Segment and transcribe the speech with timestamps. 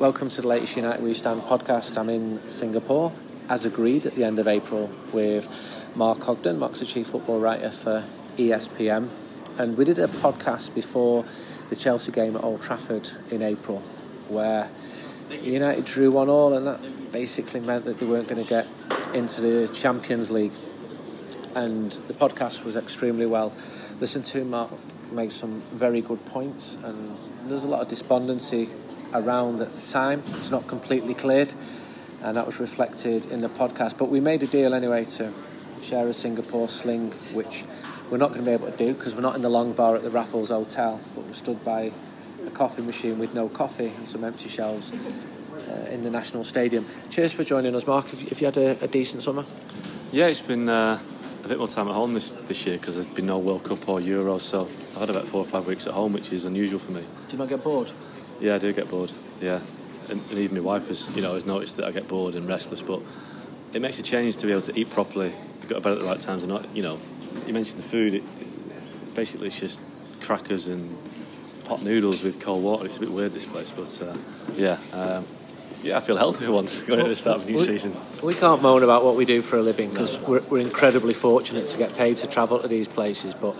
[0.00, 1.98] Welcome to the latest United We Stand podcast.
[1.98, 3.12] I'm in Singapore,
[3.50, 6.58] as agreed, at the end of April with Mark Ogden.
[6.58, 8.02] Mark's the chief football writer for
[8.38, 9.10] ESPN.
[9.58, 11.26] And we did a podcast before
[11.68, 13.80] the Chelsea game at Old Trafford in April,
[14.30, 14.70] where
[15.42, 18.66] United drew one all, and that basically meant that they weren't going to get
[19.12, 20.54] into the Champions League.
[21.54, 23.52] And the podcast was extremely well
[24.00, 24.46] listened to.
[24.46, 24.70] Mark
[25.12, 27.14] made some very good points, and
[27.50, 28.70] there's a lot of despondency
[29.14, 30.20] around at the time.
[30.20, 31.52] It's not completely cleared,
[32.22, 33.98] and that was reflected in the podcast.
[33.98, 35.32] But we made a deal anyway to
[35.82, 37.64] share a Singapore sling, which
[38.10, 39.96] we're not going to be able to do because we're not in the long bar
[39.96, 41.92] at the Raffles Hotel, but we're stood by
[42.46, 44.92] a coffee machine with no coffee and some empty shelves
[45.68, 46.84] uh, in the National Stadium.
[47.08, 48.08] Cheers for joining us, Mark.
[48.08, 49.44] Have you, have you had a, a, decent summer?
[50.12, 50.98] Yeah, it's been uh,
[51.44, 53.88] a bit more time at home this, this year because there's been no World Cup
[53.88, 56.78] or Euro, so I've had about four or five weeks at home, which is unusual
[56.78, 57.02] for me.
[57.28, 57.90] Do you not get bored?
[58.40, 59.12] Yeah, I do get bored.
[59.40, 59.60] Yeah,
[60.08, 62.48] and, and even my wife has, you know, has noticed that I get bored and
[62.48, 63.00] restless, but
[63.72, 65.28] it makes a change to be able to eat properly.
[65.28, 66.98] You've got to bed at the right times, and not, you know,
[67.46, 68.14] you mentioned the food.
[68.14, 69.80] It, it, basically, it's just
[70.20, 70.96] crackers and
[71.66, 72.86] hot noodles with cold water.
[72.86, 74.16] It's a bit weird this place, but uh,
[74.56, 74.78] yeah.
[74.92, 75.24] Um,
[75.82, 77.96] yeah, I feel healthy for once going into the start of a new we, season.
[78.22, 80.28] We can't moan about what we do for a living because no.
[80.28, 83.34] we're, we're, incredibly fortunate to get paid to travel to these places.
[83.34, 83.54] But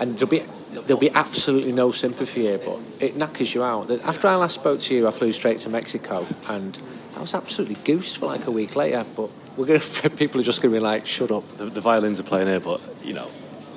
[0.00, 0.42] and there'll be
[0.82, 3.90] there'll be absolutely no sympathy here, but it knackers you out.
[3.90, 6.78] After I last spoke to you, I flew straight to Mexico, and
[7.16, 9.04] I was absolutely goosed for like a week later.
[9.16, 11.80] But we're going to people are just going to be like, "Shut up." The, the
[11.80, 13.28] violins are playing here, but you know,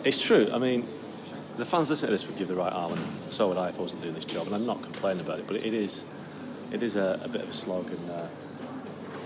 [0.03, 0.49] it's true.
[0.53, 0.87] I mean,
[1.57, 3.79] the fans listening to this would give the right arm, and so would I if
[3.79, 4.47] I wasn't doing this job.
[4.47, 6.03] And I'm not complaining about it, but it is
[6.71, 8.27] it is a, a bit of a slog, and uh,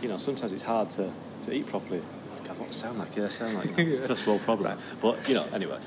[0.02, 1.12] you know sometimes it's hard to,
[1.44, 2.02] to eat properly.
[2.44, 4.78] I don't sound like yeah, sound like you know, first world problem.
[5.02, 5.80] But you know, anyway,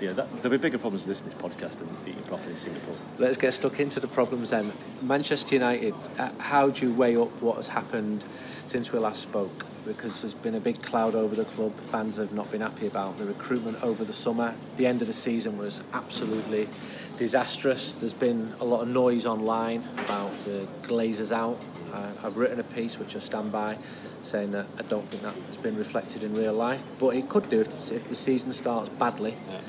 [0.00, 2.96] yeah, that, there'll be bigger problems with this, this podcast than eating properly in Singapore.
[3.18, 4.70] Let's get stuck into the problems then.
[5.02, 8.22] Manchester United, uh, how do you weigh up what has happened
[8.66, 9.64] since we last spoke?
[9.86, 11.72] Because there's been a big cloud over the club.
[11.72, 14.54] Fans have not been happy about the recruitment over the summer.
[14.76, 16.68] The end of the season was absolutely
[17.16, 17.94] disastrous.
[17.94, 21.58] There's been a lot of noise online about the Glazers out.
[21.92, 23.78] Uh, I've written a piece which I stand by
[24.26, 27.48] saying that I don't think that has been reflected in real life, but it could
[27.48, 29.34] do if the, if the season starts badly.
[29.50, 29.60] Yeah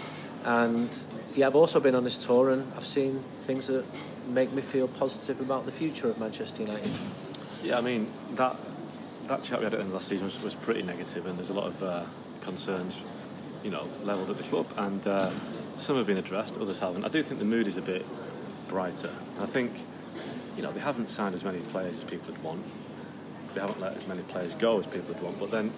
[0.48, 0.90] and
[1.36, 3.86] yeah, I've also been on this tour and I've seen things that
[4.30, 6.92] make me feel positive about the future of Manchester United.
[7.64, 8.56] Yeah, I mean that
[9.28, 11.38] that chat we had at the end of last season was, was pretty negative, and
[11.38, 12.06] there's a lot of uh,
[12.40, 12.96] concerns,
[13.62, 15.30] you know, levelled at the club, and uh,
[15.76, 17.04] some have been addressed, others haven't.
[17.04, 18.06] I do think the mood is a bit
[18.70, 19.12] brighter.
[19.42, 19.74] I think,
[20.56, 22.64] you know, they haven't signed as many players as people would want.
[23.58, 25.40] They haven't let as many players go as people would want.
[25.40, 25.72] But then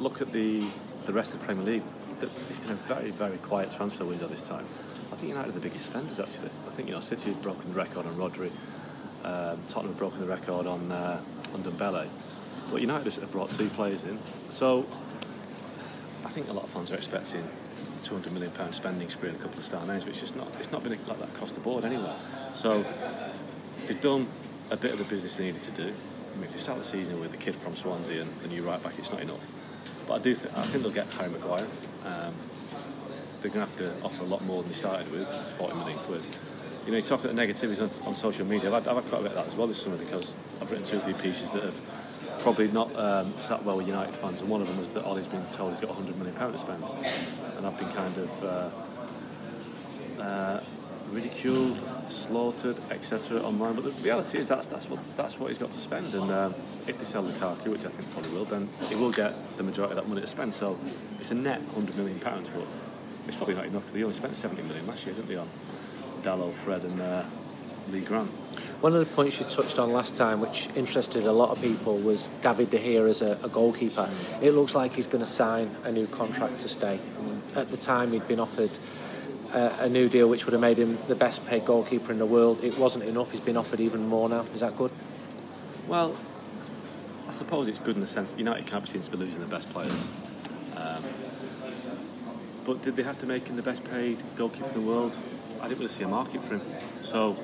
[0.00, 0.66] look at the
[1.04, 1.82] the rest of the Premier League
[2.22, 4.64] it's been a very, very quiet transfer window this time.
[5.12, 6.46] I think United are the biggest spenders actually.
[6.46, 8.50] I think you know City have broken the record on Rodri.
[9.24, 11.20] Um, Tottenham have broken the record on uh,
[11.52, 12.08] on Ndombele.
[12.72, 14.18] But United have brought two players in.
[14.48, 14.86] So
[16.24, 17.44] I think a lot of fans are expecting
[18.04, 20.72] 200 million pound spending spree and a couple of star names, which is not it's
[20.72, 22.16] not been like that across the board anywhere.
[22.54, 22.86] So
[23.86, 24.26] they've done
[24.70, 25.92] a bit of the business they needed to do.
[26.32, 28.62] I mean, if they start the season with a kid from Swansea and the new
[28.62, 29.44] right back, it's not enough.
[30.06, 31.66] But I do th- I think they'll get Harry Maguire.
[32.04, 32.34] Um,
[33.40, 35.28] they're going to have to offer a lot more than they started with,
[35.58, 36.22] 40 million quid.
[36.86, 38.72] You know, you talk about the negativities on, on social media.
[38.72, 40.70] I've had, I've had, quite a bit of that as well this summer because I've
[40.70, 44.40] written two or three pieces that have probably not um, sat well with United fans,
[44.40, 46.58] and one of them was that Ole's been told he's got 100 million pound to
[46.58, 46.82] spend,
[47.56, 50.60] and I've been kind of uh, uh,
[51.12, 51.80] ridiculed,
[52.10, 53.40] slaughtered, etc.
[53.40, 53.74] online.
[53.74, 56.54] But the reality is that's that's what that's what he's got to spend, and um,
[56.86, 59.96] if they sell Lukaku, which I think probably will, then he will get the majority
[59.96, 60.52] of that money to spend.
[60.52, 60.78] So
[61.18, 62.66] it's a net 100 million pounds, but
[63.26, 63.92] it's probably not enough.
[63.92, 65.48] They only spent 70 million last year, didn't they, on
[66.22, 67.24] Dalot, Fred, and uh,
[67.90, 68.30] Lee Grant.
[68.80, 71.98] One of the points you touched on last time, which interested a lot of people,
[71.98, 74.08] was David De Gea as a, a goalkeeper.
[74.40, 76.98] It looks like he's going to sign a new contract to stay.
[77.18, 78.70] I mean, at the time, he'd been offered
[79.52, 82.26] uh, a new deal which would have made him the best paid goalkeeper in the
[82.26, 82.62] world.
[82.62, 83.30] It wasn't enough.
[83.30, 84.42] He's been offered even more now.
[84.54, 84.90] Is that good?
[85.86, 86.14] Well,
[87.26, 89.40] I suppose it's good in the sense that United can't be seen to be losing
[89.40, 89.92] the best players.
[90.76, 91.02] Um,
[92.64, 95.18] but did they have to make him the best paid goalkeeper in the world?
[95.60, 96.62] I didn't really see a market for him.
[97.02, 97.36] So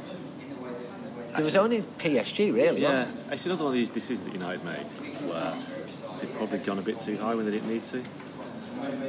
[1.34, 2.82] there was only PSG, really.
[2.82, 4.84] Yeah, it's another one of these decisions that United made
[5.28, 5.54] where
[6.20, 8.02] they've probably gone a bit too high when they didn't need to.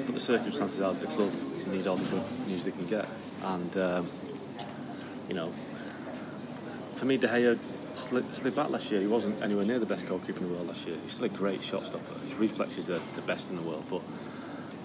[0.05, 1.31] But the circumstances are the club
[1.71, 3.07] need all the good news they can get,
[3.43, 4.07] and um,
[5.27, 5.47] you know,
[6.95, 7.57] for me, De Gea
[7.95, 9.01] slid back last year.
[9.01, 10.97] He wasn't anywhere near the best goalkeeper in the world last year.
[11.01, 12.19] He's still a great shot stopper.
[12.19, 14.01] His reflexes are the best in the world, but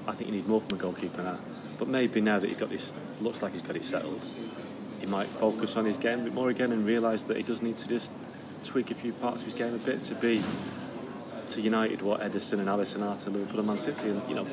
[0.06, 1.38] I think you need more from a goalkeeper now.
[1.78, 4.26] But maybe now that he's got this, looks like he's got it settled,
[5.00, 7.62] he might focus on his game a bit more again and realise that he does
[7.62, 8.10] need to just
[8.62, 10.42] tweak a few parts of his game a bit to be
[11.50, 14.08] to United what Ederson and Alisson are to Liverpool and Man City.
[14.08, 14.46] And you know,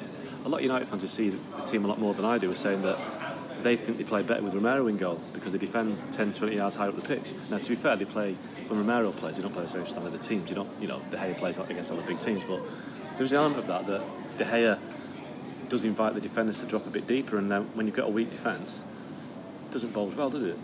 [0.46, 2.52] a lot of United fans who see the team a lot more than I do
[2.52, 2.98] are saying that
[3.64, 6.76] they think they play better with Romero in goal because they defend 10, 20 yards
[6.76, 7.34] higher up the pitch.
[7.50, 8.34] Now, to be fair, they play
[8.68, 9.38] when Romero plays.
[9.38, 10.50] They don't play the same style of teams.
[10.50, 12.62] You don't, you know, De Gea plays against all the big teams, but
[13.18, 14.02] there's an element of that that
[14.38, 14.80] De Gea
[15.70, 18.12] does invite the defenders to drop a bit deeper, and then when you've got a
[18.12, 18.86] weak defence,
[19.66, 20.58] it doesn't bode well, does it?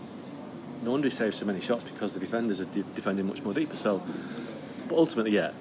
[0.82, 3.52] No wonder he saves so many shots because the defenders are de- defending much more
[3.52, 3.76] deeper.
[3.76, 4.02] So,
[4.88, 5.52] but ultimately, yeah,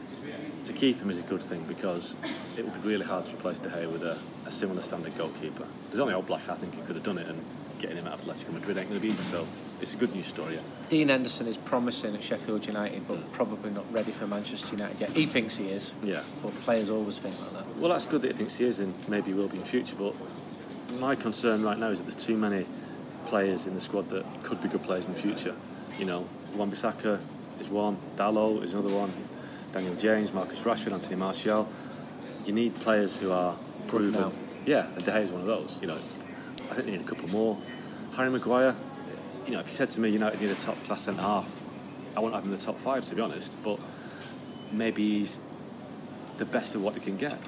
[0.66, 2.16] to keep him is a good thing because
[2.58, 4.18] it would be really hard to replace De Gea with a,
[4.48, 5.66] a similar standard goalkeeper.
[5.90, 7.44] There's only Oblak I think who could have done it, and
[7.80, 9.24] getting him at Atletico Madrid ain't going to be easy.
[9.24, 9.46] So
[9.82, 10.56] it's a good news story.
[10.56, 10.62] Yeah.
[10.90, 15.12] Dean Henderson is promising at Sheffield United, but probably not ready for Manchester United yet.
[15.12, 15.92] He thinks he is.
[16.02, 16.24] Yeah.
[16.42, 17.78] But players always think like that.
[17.78, 19.96] Well, that's good that he thinks he is, and maybe he will be in future.
[19.98, 20.16] But
[21.00, 22.66] my concern right now is that there's too many
[23.26, 25.56] players in the squad that could be good players in the future.
[26.00, 27.20] You know, Wan-Bissaka
[27.60, 29.12] is one, Dalot is another one,
[29.74, 31.68] Daniel James, Marcus Rashford, Anthony Martial.
[32.46, 33.56] You need players who are
[33.88, 34.32] proven.
[34.68, 35.80] Yeah, and De Gea is one of those.
[35.82, 37.58] You know, I think they need a couple more.
[38.16, 38.76] Harry Maguire.
[39.48, 41.64] You know, if you said to me United need a top class centre half,
[42.16, 43.58] I wouldn't have him in the top five to be honest.
[43.64, 43.80] But
[44.72, 45.40] maybe he's
[46.38, 47.40] the best of what they can get.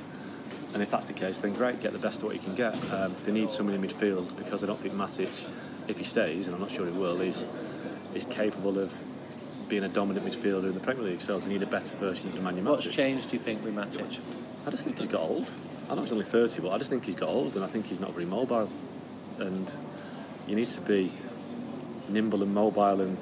[0.74, 2.74] And if that's the case, then great, get the best of what you can get.
[2.92, 5.48] Um, they need someone in midfield because I don't think Matic,
[5.88, 7.48] if he stays, and I'm not sure he will, is
[8.16, 8.92] is capable of
[9.70, 11.22] being a dominant midfielder in the Premier League.
[11.22, 14.20] So they need a better version of Nemanja What's changed, do you think, with Matic?
[14.68, 15.50] I just think he's got old.
[15.90, 17.86] I know he's only 30, but I just think he's got old, and I think
[17.86, 18.70] he's not very mobile.
[19.40, 19.72] And
[20.48, 21.12] you need to be
[22.10, 23.18] nimble and mobile, and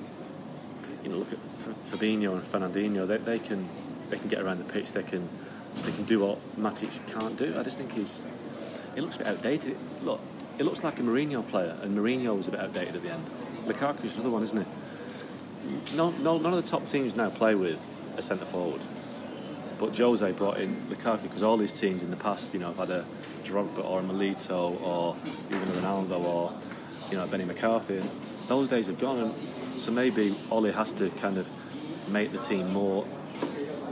[1.04, 3.08] you know, look at Fabinho and Fernandinho.
[3.08, 3.68] They, they can
[4.10, 4.94] they can get around the pitch.
[4.94, 5.28] They can
[5.84, 7.58] they can do what Matic can't do.
[7.58, 8.24] I just think he's
[8.96, 9.78] he looks a bit outdated.
[10.04, 10.22] Look,
[10.60, 13.26] it looks like a Mourinho player, and Mourinho was a bit outdated at the end.
[13.66, 14.66] Lukaku's another one, isn't he?
[15.96, 17.80] No, no, none of the top teams now play with
[18.18, 18.82] a centre forward.
[19.80, 22.78] But Jose brought in Lukaku because all these teams in the past, you know, have
[22.78, 23.06] had a
[23.44, 25.16] Drogba or a Milito or
[25.48, 26.54] even a Ronaldo or,
[27.10, 27.98] you know, Benny McCarthy.
[27.98, 28.10] And
[28.48, 31.50] those days have gone, and so maybe Ole has to kind of
[32.12, 33.06] make the team more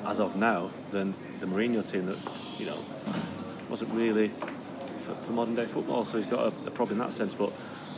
[0.06, 2.18] as of now than the Mourinho team that,
[2.57, 2.77] you know,
[3.69, 4.29] wasn't really
[4.97, 6.03] for, for modern day football.
[6.06, 7.33] So he's got a, a problem in that sense.
[7.33, 7.51] But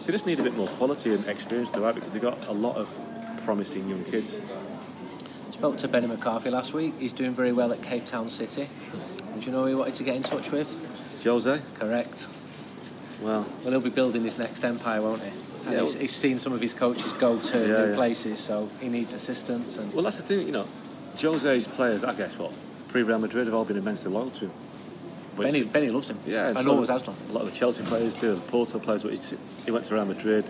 [0.05, 2.75] they just need a bit more quality and experience throughout because they've got a lot
[2.75, 2.87] of
[3.43, 4.39] promising young kids.
[5.51, 6.93] Spoke to Benny McCarthy last week.
[6.99, 8.67] He's doing very well at Cape Town City.
[9.31, 11.21] And do you know who he wanted to get in touch with?
[11.23, 12.27] Jose, Correct.
[13.21, 15.29] well, Well, he'll be building his next empire, won't he?
[15.65, 17.95] And Yeah, he's, he's seen some of his coaches go to Yeah, new yeah.
[17.95, 19.77] places, so he needs assistance.
[19.77, 20.65] And well, that's the thing, you know.
[21.21, 22.51] Jose's players, I guess, what
[22.89, 24.51] pre Real Madrid have all been immensely loyal to him.
[25.37, 26.19] Benny, Benny loves him.
[26.25, 27.15] Yeah, and a lot always of- has done.
[27.29, 29.03] A lot of the Chelsea players do, the Porto players.
[29.65, 30.45] He went to Real Madrid.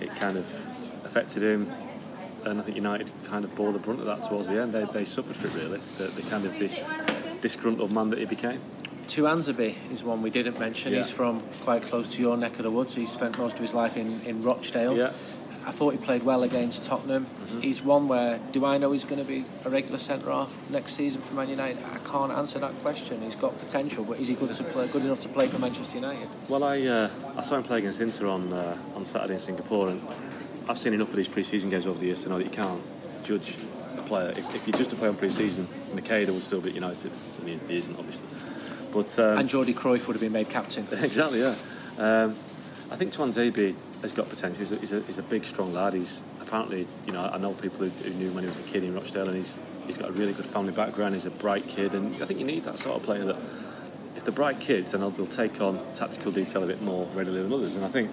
[0.00, 0.46] It kind of
[1.16, 1.70] affected him,
[2.44, 4.72] and I think United kind of bore the brunt of that towards the end.
[4.72, 5.78] They, they suffered for it really.
[5.96, 6.84] The, the kind of this
[7.40, 8.60] disgruntled man that he became.
[9.06, 10.92] Tuanzebe is one we didn't mention.
[10.92, 10.98] Yeah.
[10.98, 12.94] He's from quite close to your neck of the woods.
[12.94, 14.96] He spent most of his life in, in Rochdale.
[14.96, 15.12] Yeah.
[15.64, 17.24] I thought he played well against Tottenham.
[17.24, 17.60] Mm-hmm.
[17.60, 20.94] He's one where, do I know he's going to be a regular centre half next
[20.94, 21.78] season for Man United?
[21.92, 23.20] I can't answer that question.
[23.20, 25.96] He's got potential, but is he good to play, good enough to play for Manchester
[25.96, 26.28] United?
[26.48, 29.88] Well, I uh, I saw him play against Inter on uh, on Saturday in Singapore,
[29.88, 30.00] and
[30.68, 32.82] I've seen enough of these pre-season games over the years to know that you can't
[33.22, 33.56] judge
[33.96, 34.30] a player.
[34.30, 37.12] If, if you just to play on pre-season, Macheda will still be at United.
[37.40, 38.26] I mean, he isn't obviously,
[38.92, 40.86] but um, And Jordi Cruyff would have been made captain.
[40.92, 41.54] exactly, yeah.
[41.98, 42.30] Um,
[42.90, 44.58] I think Tuanzebe has got potential.
[44.58, 45.94] He's a, he's, a, he's a big, strong lad.
[45.94, 48.62] He's apparently, you know, I know people who, who knew him when he was a
[48.62, 51.14] kid in Rochdale, and he's he's got a really good family background.
[51.14, 53.36] He's a bright kid, and I think you need that sort of player that
[54.16, 57.42] if they're bright kids, then they'll, they'll take on tactical detail a bit more readily
[57.42, 57.76] than others.
[57.76, 58.10] And I think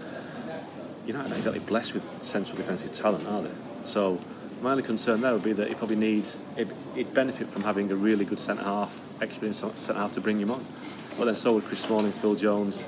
[1.05, 3.51] United aren't exactly blessed with central defensive talent, are they?
[3.83, 4.19] So
[4.61, 7.91] my only concern there would be that he probably needs he'd, he'd benefit from having
[7.91, 10.63] a really good centre half, experienced centre half to bring him on.
[11.17, 12.83] But then so would Chris Smalling, Phil Jones,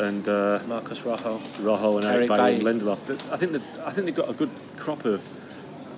[0.00, 1.38] and uh, Marcos Rojo.
[1.60, 3.10] Rojo and Eric Eric Lindelof.
[3.32, 5.24] I think that I think they've got a good crop of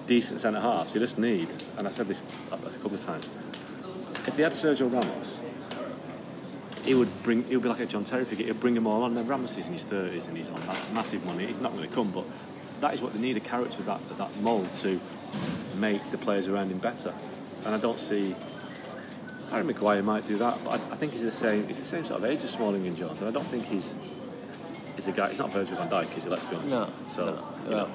[0.06, 0.94] decent centre halves.
[0.94, 1.48] You just need,
[1.78, 3.28] and I said this a couple of times.
[4.26, 5.42] If they had Sergio Ramos,
[6.84, 7.44] he would bring.
[7.44, 8.46] He would be like a John Terry figure.
[8.46, 9.14] He'd bring them all on.
[9.14, 11.46] Then Ramos is in his thirties and he's on ma- massive money.
[11.46, 12.24] He's not going to come, but
[12.80, 14.98] that is what they need a character of that that mould to
[15.76, 17.12] make the players around him better.
[17.64, 18.34] And I don't see.
[19.50, 21.66] Harry Maguire might do that, but I, I think he's the same.
[21.66, 23.96] He's the same sort of age as Smalling and Jones, and I don't think he's
[24.94, 25.28] he's a guy.
[25.28, 26.30] He's not Virgil van Dijk, is he?
[26.30, 26.74] Let's be honest.
[26.74, 27.30] No, So no.
[27.64, 27.90] you know, Well,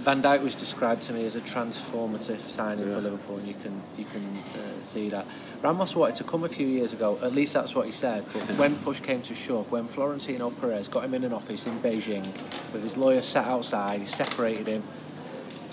[0.00, 2.94] Van Dijk was described to me as a transformative signing Yeah.
[2.94, 4.22] for Liverpool, and you can you can
[4.56, 5.26] uh, see that.
[5.62, 7.18] Ramos wanted to come a few years ago.
[7.22, 8.24] At least that's what he said.
[8.32, 11.76] But when push came to shove, when Florentino Perez got him in an office in
[11.80, 12.24] Beijing
[12.72, 14.82] with his lawyer sat outside, he separated him.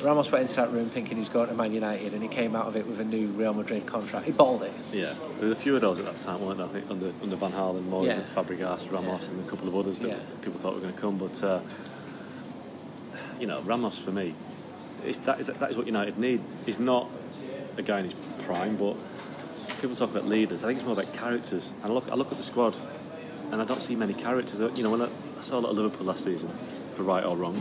[0.03, 2.67] Ramos went into that room thinking he's going to Man United, and he came out
[2.67, 4.25] of it with a new Real Madrid contract.
[4.25, 4.73] He bottled it.
[4.93, 6.67] Yeah, there were a few of those at that time, weren't there?
[6.67, 8.13] I think under under Van Gaal, Moyes, Yeah.
[8.15, 9.29] and Fabregas, Ramos, Yeah.
[9.31, 10.17] and a couple of others that Yeah.
[10.41, 11.17] people thought were going to come.
[11.17, 11.59] But uh,
[13.39, 14.33] you know, Ramos for me,
[15.03, 16.41] it's, that, is, that is what United need.
[16.65, 17.07] He's not
[17.77, 18.13] a guy in his
[18.43, 18.95] prime, but
[19.81, 20.63] people talk about leaders.
[20.63, 21.71] I think it's more about characters.
[21.83, 22.75] And I look, I look at the squad,
[23.51, 24.59] and I don't see many characters.
[24.77, 27.37] You know, when I, I saw a lot of Liverpool last season, for right or
[27.37, 27.59] wrong,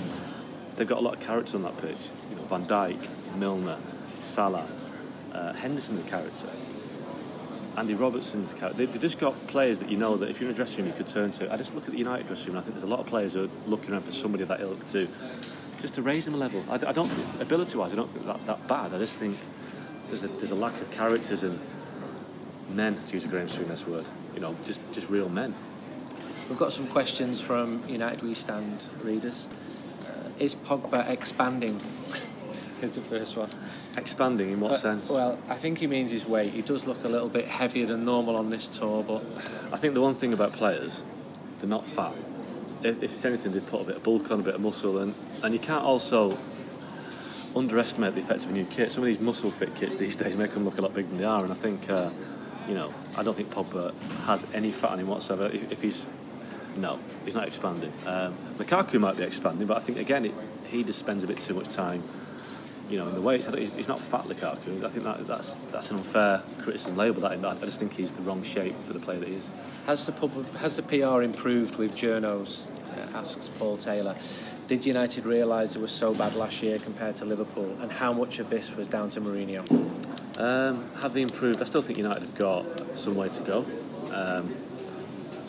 [0.77, 2.11] they've got a lot of characters on that pitch.
[2.31, 3.79] You know, Van Dijk, Milner,
[4.21, 4.67] Salah,
[5.33, 6.49] uh, Henderson's a character.
[7.77, 8.79] Andy Robertson's a character.
[8.79, 10.87] They, they just got players that you know that if you're in a dressing room
[10.87, 11.53] you could turn to.
[11.53, 13.07] I just look at the United dressing room and I think there's a lot of
[13.07, 15.07] players who are looking around for somebody of that ilk to
[15.79, 16.65] just to raise them a level.
[16.71, 18.95] I, I don't ability-wise, I don't think that, that bad.
[18.95, 19.37] I just think
[20.09, 21.59] there's a, there's a lack of characters and
[22.75, 25.55] men, to use a Graham Souness word, you know, just, just real men.
[26.49, 29.49] We've got some questions from United We Stand readers.
[30.07, 31.81] Uh, is Pogba expanding?
[32.81, 33.49] Here's the first one.
[33.97, 35.11] Expanding in what Uh, sense?
[35.11, 36.53] Well, I think he means his weight.
[36.53, 39.23] He does look a little bit heavier than normal on this tour, but
[39.73, 41.03] I think the one thing about players,
[41.61, 42.13] they're not fat.
[42.83, 44.99] If, if it's anything, they put a bit of bulk on, a bit of muscle,
[44.99, 46.37] and, and you can't also
[47.55, 48.93] underestimate the effect of a new kit.
[48.93, 51.19] Some of these muscle fit kits these days make them look a lot bigger than
[51.19, 52.11] they are, and I think, uh,
[52.69, 53.95] you know, I don't think Pogba
[54.27, 55.47] has any fat on him whatsoever.
[55.47, 56.07] If, if he's
[56.77, 57.93] no, he's not expanding.
[58.05, 60.35] Um, Lukaku might be expanding, but I think again, it,
[60.67, 62.03] he just spends a bit too much time.
[62.89, 64.85] You know, in the weights, he's, he's not fat Lukaku.
[64.85, 67.23] I think that, that's that's an unfair criticism label.
[67.23, 69.51] That I just think he's the wrong shape for the player that he is.
[69.87, 72.67] has the pub, has the PR improved with journos?
[72.97, 74.15] Uh, asks Paul Taylor.
[74.69, 78.39] Did United realise it was so bad last year compared to Liverpool, and how much
[78.39, 79.65] of this was down to Mourinho?
[80.39, 81.63] Um, have they improved?
[81.63, 82.65] I still think United have got
[82.97, 83.65] some way to go.
[84.13, 84.55] Um,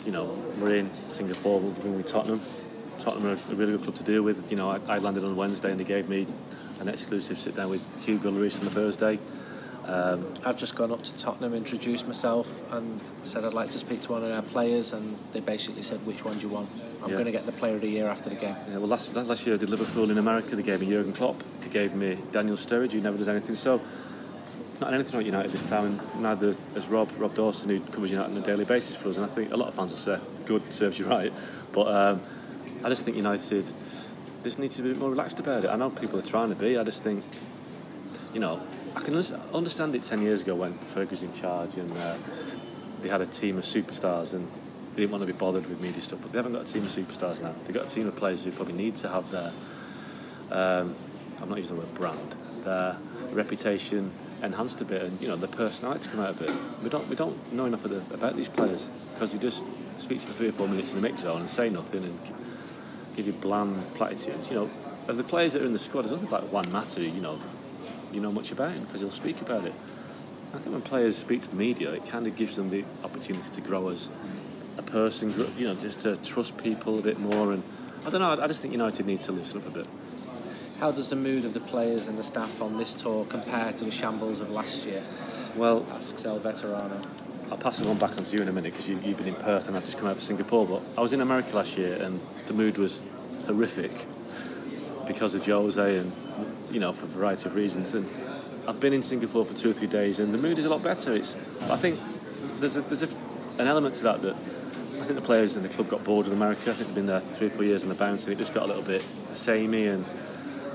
[0.04, 0.24] you know,
[0.60, 2.40] we're in Singapore, we'll be with Tottenham.
[2.98, 4.50] Tottenham are a really good club to deal with.
[4.50, 6.26] You know, I, I landed on Wednesday and they gave me
[6.80, 9.18] an exclusive sit down with Hugo Lloris on the Thursday.
[9.86, 14.02] Um, I've just gone up to Tottenham, introduced myself, and said I'd like to speak
[14.02, 16.68] to one of our players, and they basically said, "Which one do you want?"
[17.02, 17.14] I'm Yeah.
[17.14, 18.54] going to get the Player of the Year after the game.
[18.68, 20.54] yeah, well, last, last year I did Liverpool in America.
[20.56, 21.42] They gave me Jurgen Klopp.
[21.60, 23.54] They gave me Daniel Sturridge, who never does anything.
[23.54, 23.80] So,
[24.78, 28.32] not anything about United this time, and neither has Rob, Rob Dawson, who covers United
[28.32, 29.16] on a daily basis for us.
[29.16, 31.32] And I think a lot of fans will say, good, serves you right.
[31.72, 32.20] But um,
[32.84, 33.64] I just think United
[34.48, 35.68] just need to be more relaxed about it.
[35.68, 36.78] I know people are trying to be.
[36.78, 37.22] I just think,
[38.32, 38.58] you know,
[38.96, 42.16] I can understand it 10 years ago when Fergus was in charge and uh,
[43.02, 44.48] they had a team of superstars and
[44.94, 46.20] they didn't want to be bothered with media stuff.
[46.22, 47.54] But they haven't got a team of superstars now.
[47.64, 49.52] They've got a team of players who probably need to have their,
[50.50, 50.94] um,
[51.42, 52.96] I'm not using the word brand, their
[53.32, 54.10] reputation
[54.42, 56.52] enhanced a bit and you know their personality come out a bit.
[56.82, 59.64] We don't we don't know enough the, about these players because you just
[59.96, 62.04] speak to them for three or four minutes in the mix zone and say nothing
[62.04, 62.18] and
[63.18, 64.48] give you bland platitudes.
[64.48, 64.70] You know,
[65.08, 67.02] of the players that are in the squad, there's only like Juan Mata.
[67.02, 67.38] You know,
[68.12, 69.72] you know much about him because he'll speak about it.
[70.54, 73.50] I think when players speak to the media, it kind of gives them the opportunity
[73.50, 74.08] to grow as
[74.78, 75.32] a person.
[75.58, 77.52] You know, just to trust people a bit more.
[77.52, 77.62] And
[78.06, 78.30] I don't know.
[78.30, 79.88] I I just think United need to loosen up a bit.
[80.78, 83.84] How does the mood of the players and the staff on this tour compare to
[83.84, 85.02] the shambles of last year?
[85.56, 87.04] Well, Asks El Veterano.
[87.50, 89.34] I'll pass it on back onto you in a minute because you, you've been in
[89.34, 90.66] Perth and I've just come out of Singapore.
[90.66, 93.02] But I was in America last year and the mood was
[93.46, 93.92] horrific
[95.06, 96.12] because of Jose and
[96.70, 97.94] you know for a variety of reasons.
[97.94, 98.06] And
[98.66, 100.82] I've been in Singapore for two or three days and the mood is a lot
[100.82, 101.12] better.
[101.14, 101.98] It's I think
[102.60, 103.08] there's a, there's a,
[103.58, 106.34] an element to that that I think the players in the club got bored with
[106.34, 106.70] America.
[106.70, 108.52] I think they've been there three or four years on the bounce and it just
[108.52, 110.04] got a little bit samey and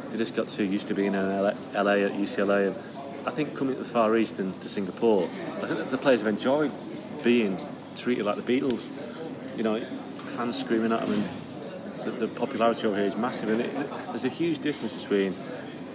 [0.10, 2.68] they just got too used to being in LA, LA at UCLA.
[2.68, 2.93] And
[3.26, 6.28] I think coming to the Far East and to Singapore, I think the players have
[6.28, 6.72] enjoyed
[7.24, 7.58] being
[7.96, 8.90] treated like the Beatles.
[9.58, 9.78] You know,
[10.36, 11.24] fans screaming at them, and
[12.06, 13.50] the, the popularity over here is massive.
[13.50, 13.74] And it,
[14.08, 15.34] there's a huge difference between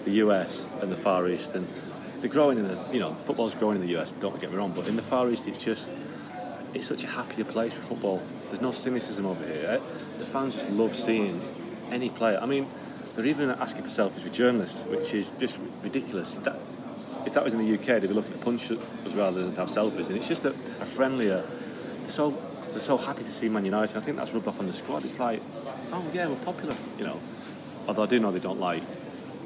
[0.05, 1.55] the US and the Far East.
[1.55, 1.69] And
[2.21, 4.13] they're growing in the, you know, football's growing in the US.
[4.13, 5.91] Don't get me wrong, but in the Far East, it's just
[6.73, 8.23] it's such a happier place for football.
[8.45, 9.81] There's no cynicism over here.
[10.19, 11.41] The fans just love seeing
[11.91, 12.39] any player.
[12.41, 12.67] I mean,
[13.15, 16.33] they're even asking for selfies with journalists, which is just ridiculous.
[16.45, 16.57] That,
[17.29, 19.69] if that was in the UK, they'd be looking to punch us rather than have
[19.69, 20.09] selfies.
[20.09, 21.43] And it's just a, a friendlier.
[21.43, 22.31] They're so
[22.71, 23.97] they're so happy to see Man United.
[23.97, 25.05] I think that's rubbed off on the squad.
[25.05, 25.41] It's like,
[25.93, 27.21] oh yeah, we're popular, you know.
[27.87, 28.83] Although I do know they don't like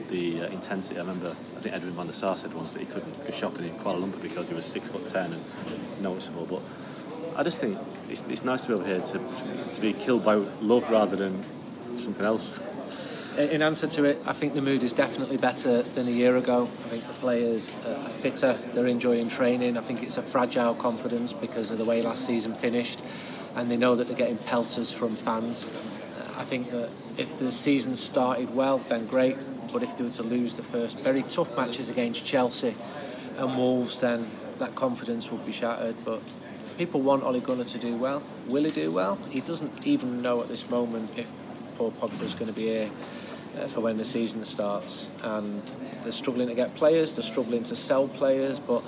[0.09, 0.99] the uh, intensity.
[0.99, 3.65] I remember, I think Edwin van der Sar said once that he couldn't go shopping
[3.65, 6.47] in Kuala Lumpur because he was six foot ten and noticeable.
[6.47, 6.63] But
[7.37, 9.19] I just think it's, it's nice to be over here to
[9.75, 11.45] to be killed by love rather than
[11.99, 12.61] something else.
[13.39, 16.65] In answer to it, I think the mood is definitely better than a year ago.
[16.65, 19.79] I think the players are fitter, they're enjoying training.
[19.79, 23.01] I think it's a fragile confidence because of the way last season finished,
[23.57, 25.65] and they know that they're getting pelters from fans.
[25.65, 29.39] Uh, I think that if the season started well, then great.
[29.73, 32.75] but if they were to lose the first very tough matches against Chelsea
[33.39, 34.27] and Wolves, then
[34.59, 35.97] that confidence would be shattered.
[36.05, 36.21] But
[36.77, 38.23] people want Ole Gunnar to do well.
[38.49, 39.17] Will he do well?
[39.31, 41.31] He doesn't even know at this moment if
[41.79, 42.91] Paul Pogba is going to be here
[43.69, 45.11] for when the season starts.
[45.23, 45.63] And
[46.03, 48.83] they're struggling to get players, they're struggling to sell players, but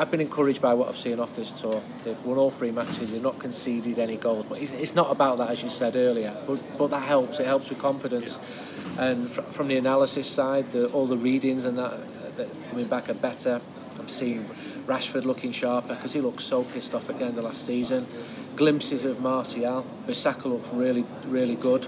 [0.00, 1.82] I've been encouraged by what I've seen off this tour.
[2.04, 3.10] They've won all three matches.
[3.10, 4.48] They've not conceded any goals.
[4.48, 6.34] But it's, not about that, as you said earlier.
[6.46, 7.38] But but that helps.
[7.38, 8.38] It helps with confidence.
[8.98, 11.98] And fr- from the analysis side, the, all the readings and that, uh,
[12.36, 13.60] that coming back are better.
[13.98, 14.44] I'm seeing
[14.86, 18.06] Rashford looking sharper because he looked so pissed off at the end of last season.
[18.56, 19.84] Glimpses of Martial.
[20.06, 21.86] Bissaka looks really really good.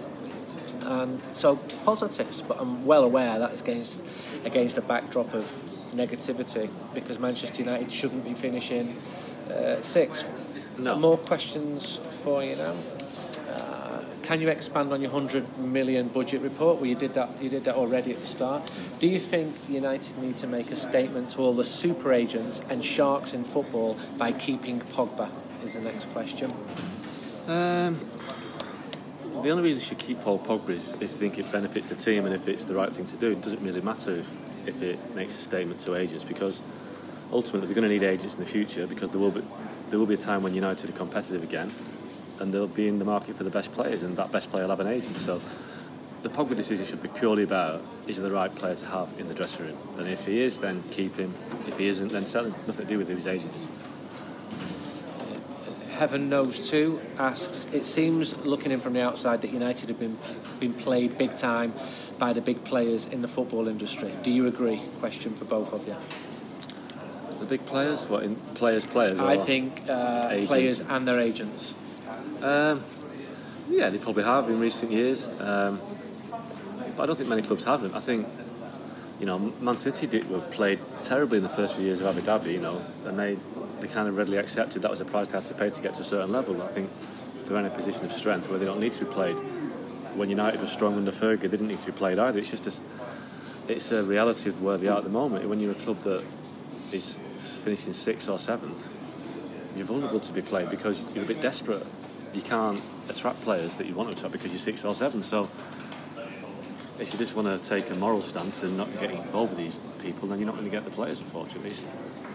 [1.00, 4.02] And so positives, but I'm well aware that is against
[4.44, 5.44] against a backdrop of
[5.94, 8.94] negativity because Manchester United shouldn't be finishing
[9.50, 10.28] uh, sixth.
[10.78, 10.98] No.
[10.98, 12.74] More questions for you now.
[13.50, 16.76] Uh, can you expand on your 100 million budget report?
[16.76, 17.42] Well, you did that.
[17.42, 18.70] You did that already at the start.
[18.98, 22.84] Do you think United need to make a statement to all the super agents and
[22.84, 25.30] sharks in football by keeping Pogba?
[25.64, 26.50] Is the next question.
[27.48, 27.96] Um,
[29.40, 31.94] the only reason you should keep Paul Pogba is if you think it benefits the
[31.94, 33.32] team and if it's the right thing to do.
[33.32, 34.30] It doesn't really matter if,
[34.68, 36.62] if it makes a statement to agents because
[37.32, 39.42] ultimately they're going to need agents in the future because there will be
[39.90, 41.70] there will be a time when United are competitive again
[42.40, 44.70] and they'll be in the market for the best players and that best player will
[44.70, 45.16] have an agent.
[45.16, 45.40] So
[46.22, 49.28] the Pogba decision should be purely about is he the right player to have in
[49.28, 51.34] the dressing room and if he is then keep him
[51.66, 53.66] if he isn't then sell him nothing to do with who his agent is.
[56.02, 60.18] Heaven Knows Too asks, it seems looking in from the outside that United have been
[60.58, 61.72] been played big time
[62.18, 64.10] by the big players in the football industry.
[64.24, 64.80] Do you agree?
[64.98, 65.94] Question for both of you.
[67.38, 71.72] The big players, what in players players I think uh, players and their agents.
[72.42, 72.82] Um,
[73.68, 75.78] yeah, they probably have in recent years, um,
[76.96, 77.94] but I don't think many clubs have them.
[77.94, 78.26] I think,
[79.20, 82.26] you know, Man City did, were played terribly in the first few years of Abu
[82.26, 83.36] Dhabi, you know, and they,
[83.82, 85.94] they kind of readily accepted that was a price they had to pay to get
[85.94, 86.62] to a certain level.
[86.62, 86.88] I think
[87.44, 89.34] they're in a position of strength where they don't need to be played.
[90.14, 92.38] When United was strong under Fergie, they didn't need to be played either.
[92.38, 95.48] It's just a, it's a reality of where they are at the moment.
[95.48, 96.24] When you're a club that
[96.92, 97.18] is
[97.64, 98.94] finishing sixth or seventh,
[99.76, 101.84] you're vulnerable to be played because you're a bit desperate.
[102.32, 105.24] You can't attract players that you want to attract because you're sixth or seventh.
[105.24, 105.48] So
[107.00, 109.74] if you just want to take a moral stance and not get involved with these
[110.04, 111.72] people, then you're not going to get the players, unfortunately.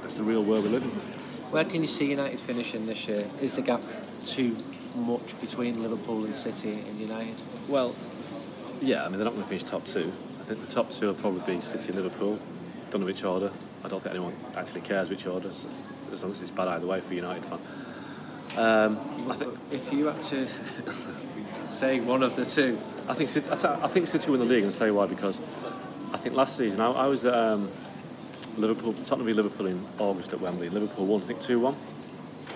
[0.02, 1.27] That's the real world we live in.
[1.52, 3.26] Where can you see United finishing this year?
[3.42, 3.82] Is the gap
[4.26, 4.56] too
[4.96, 7.42] much between Liverpool and City and United?
[7.70, 7.96] Well,
[8.82, 10.12] yeah, I mean, they're not going to finish top two.
[10.40, 12.38] I think the top two will probably be City and Liverpool.
[12.90, 13.52] Don't know which order.
[13.84, 17.00] I don't think anyone actually cares which order, as long as it's bad either way
[17.00, 17.60] for United fan.
[18.58, 18.98] Um,
[19.30, 20.48] I think If you had to
[21.70, 24.74] say one of the two, I think City, I think City win the league, and
[24.74, 25.06] I'll tell you why.
[25.06, 25.40] Because
[26.14, 27.70] I think last season I, I was um,
[28.58, 30.70] Liverpool, Tottenham v Liverpool in August at Wembley.
[30.70, 31.76] Liverpool won, I think two one.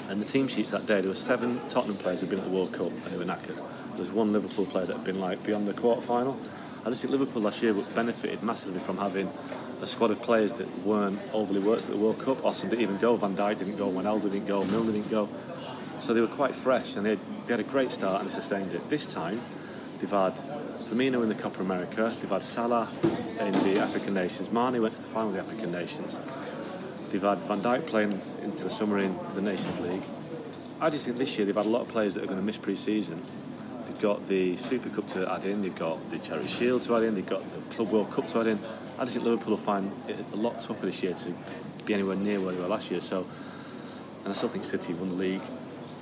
[0.10, 2.52] And the team sheets that day, there were seven Tottenham players who'd been at the
[2.52, 3.56] World Cup and they were knackered.
[3.56, 6.38] There was one Liverpool player that had been like beyond the quarter final.
[6.84, 9.30] I just think Liverpool last year benefited massively from having
[9.82, 12.44] a squad of players that weren't overly worked at the World Cup.
[12.44, 15.30] Austin didn't even go, Van Dijk didn't go, Ronaldo didn't go, Milner didn't go.
[16.00, 18.74] So they were quite fresh and they had, they had a great start and sustained
[18.74, 18.90] it.
[18.90, 19.40] This time,
[20.00, 20.34] they've had
[20.92, 22.86] Firmino in the Copa America, they've had Salah
[23.40, 26.18] in the African Nations, Mane went to the final of the African Nations,
[27.10, 30.04] they've had Van Dijk playing into the summer in the Nations League.
[30.82, 32.46] I just think this year they've had a lot of players that are going to
[32.46, 33.22] miss pre-season.
[33.86, 37.04] They've got the Super Cup to add in, they've got the Charity Shield to add
[37.04, 38.60] in, they've got the Club World Cup to add in.
[39.00, 41.34] I just think Liverpool will find it a lot tougher this year to
[41.86, 43.00] be anywhere near where they were last year.
[43.00, 43.26] So,
[44.26, 45.42] and I still think City won the league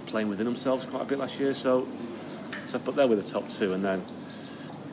[0.08, 1.54] playing within themselves quite a bit last year.
[1.54, 1.88] So,
[2.66, 4.02] so but they're with the top two, and then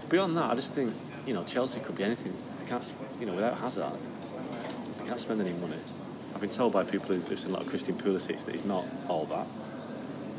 [0.08, 0.94] beyond that, I just think
[1.26, 2.32] you know Chelsea could be anything.
[2.60, 3.92] They can't, you know, without Hazard,
[4.98, 5.78] they can't spend any money.
[6.34, 8.84] I've been told by people who've seen a lot of Christian Pulisic that he's not
[9.08, 9.46] all that.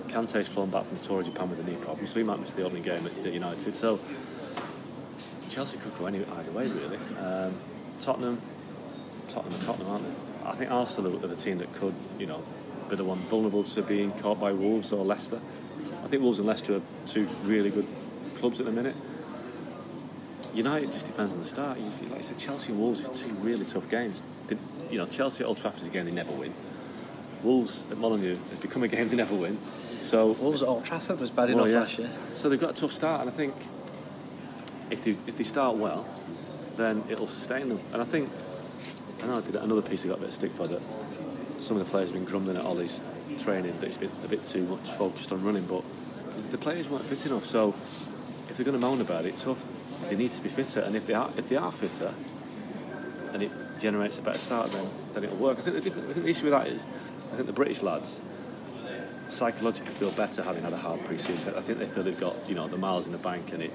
[0.09, 2.39] Kante's flown back from the tour of Japan with a knee problem, so he might
[2.39, 3.73] miss the opening game at, at United.
[3.73, 3.99] So
[5.49, 6.97] Chelsea could go any either way, really.
[7.17, 7.53] Um,
[7.99, 8.39] Tottenham,
[9.27, 10.47] Tottenham are Tottenham, aren't they?
[10.47, 12.41] I think Arsenal are the team that could, you know,
[12.89, 15.41] be the one vulnerable to being caught by Wolves or Leicester.
[16.03, 17.87] I think Wolves and Leicester are two really good
[18.35, 18.95] clubs at the minute.
[20.57, 21.77] United just depends on the start.
[21.77, 24.23] You, like I said, Chelsea and Wolves are two really tough games.
[24.47, 24.57] They,
[24.89, 26.51] you know, Chelsea at Old Trafford is a game they never win.
[27.43, 29.57] Wolves at Molyneux has become a game they never win.
[29.99, 31.79] So Wolves at Old Trafford was bad Well, enough yeah.
[31.79, 32.09] last year.
[32.29, 33.53] So they've got a tough start, and I think
[34.89, 36.09] if they if they start well,
[36.75, 37.79] then it'll sustain them.
[37.93, 38.29] And I think
[39.23, 40.81] I know I did another piece I got a bit of stick for that.
[41.59, 43.01] Some of the players have been grumbling at Ole's
[43.39, 45.83] training that he's been a bit too much focused on running, but
[46.51, 47.43] the players weren't fit enough.
[47.45, 47.75] So
[48.57, 49.65] they're going to moan about it, it's tough.
[50.09, 52.13] they need to be fitter, and if they are if they are fitter,
[53.33, 55.57] and it generates a better start, then then it'll work.
[55.57, 56.85] I think the I think the issue with that is,
[57.31, 58.21] I think the British lads
[59.27, 61.53] psychologically feel better having had a hard pre-season.
[61.55, 63.71] I think they feel they've got you know the miles in the bank, and it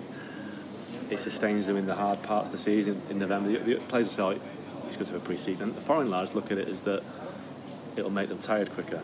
[1.10, 3.50] it sustains them in the hard parts of the season in November.
[3.50, 4.38] The, the players say
[4.86, 5.74] it's good to have a pre-season.
[5.74, 7.02] The foreign lads look at it as that
[7.96, 9.02] it'll make them tired quicker,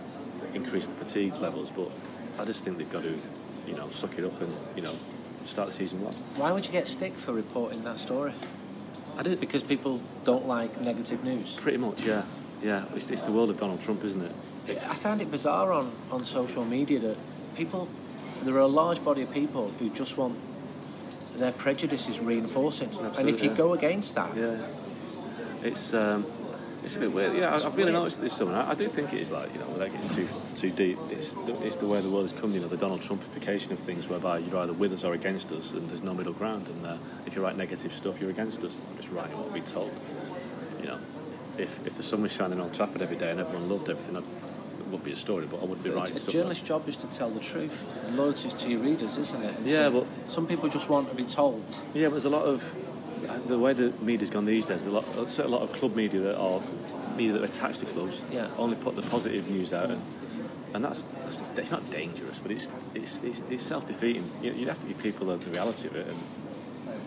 [0.54, 1.70] increase the fatigue levels.
[1.70, 1.90] But
[2.38, 3.18] I just think they've got to
[3.66, 4.94] you know suck it up and you know
[5.48, 6.12] start the season well.
[6.36, 8.32] Why would you get stick for reporting that story?
[9.18, 11.54] I did it Because people don't like negative news.
[11.54, 12.22] pretty much, yeah,
[12.62, 12.84] yeah.
[12.94, 14.32] It's, it's the world of Donald Trump, isn't it?
[14.68, 17.16] It's, I found it bizarre on, on social media that
[17.56, 17.88] people,
[18.42, 20.36] there are a large body of people who just want
[21.36, 22.90] their prejudices reinforcing.
[23.18, 23.56] and if you yeah.
[23.56, 24.60] go against that, yeah,
[25.62, 26.24] it's um,
[26.84, 27.34] it's a bit weird.
[27.36, 28.52] Yeah, I- I've really noticed this summer.
[28.54, 31.34] I, I do think it is like you know, without getting too too deep, it's
[31.34, 32.52] the, it's the way the world has come.
[32.54, 35.72] You know, the Donald Trumpification of things, whereby you're either with us or against us,
[35.72, 36.68] and there's no middle ground.
[36.68, 38.80] And uh, if you write negative stuff, you're against us.
[38.90, 39.92] I'm just writing what we're told.
[40.80, 40.98] You know,
[41.58, 44.16] if if the sun was shining on Old Trafford every day and everyone loved everything,
[44.16, 45.46] I'd, it would be a story.
[45.50, 46.32] But I wouldn't be writing a stuff.
[46.32, 47.76] journalist's job is to tell the truth.
[48.16, 49.56] Loyalty to your readers, isn't it?
[49.56, 51.62] And Yeah, so but- some people just want to be told.
[51.94, 52.62] Yeah, but there's a lot of
[53.46, 54.86] the way the media's gone these days.
[54.86, 56.60] A lot, a lot of club media that are
[57.16, 58.24] media that are attached to clubs.
[58.30, 58.48] Yeah.
[58.56, 60.02] Only put the positive news out, and,
[60.74, 64.24] and that's, that's it's not dangerous, but it's it's it's, it's self defeating.
[64.42, 66.18] You, you have to give people the, the reality of it, and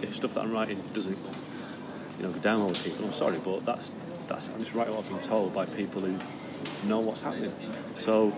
[0.04, 1.17] if stuff that I'm writing doesn't
[2.17, 3.96] you know go down well with people, I'm sorry, but that's
[4.28, 6.17] that's I'm just writing what I've been told by people who
[6.88, 7.54] know what's happening.
[7.96, 8.34] So.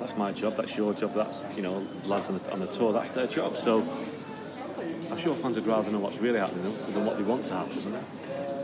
[0.00, 0.56] That's my job.
[0.56, 1.14] That's your job.
[1.14, 2.92] That's you know lads on the, on the tour.
[2.92, 3.56] That's their job.
[3.56, 3.80] So
[5.14, 7.70] I'm sure fans would rather know what's really happening than what they want to happen.
[7.70, 8.02] Isn't it?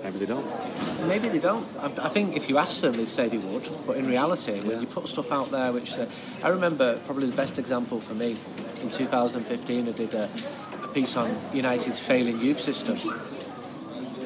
[0.02, 1.06] Maybe they don't.
[1.06, 1.64] Maybe they don't.
[1.78, 3.68] I, I think if you ask them, they'd say they would.
[3.86, 6.06] But in reality, when you put stuff out there, which uh,
[6.42, 8.30] I remember probably the best example for me
[8.82, 10.28] in 2015, I did a,
[10.82, 12.98] a piece on United's failing youth system,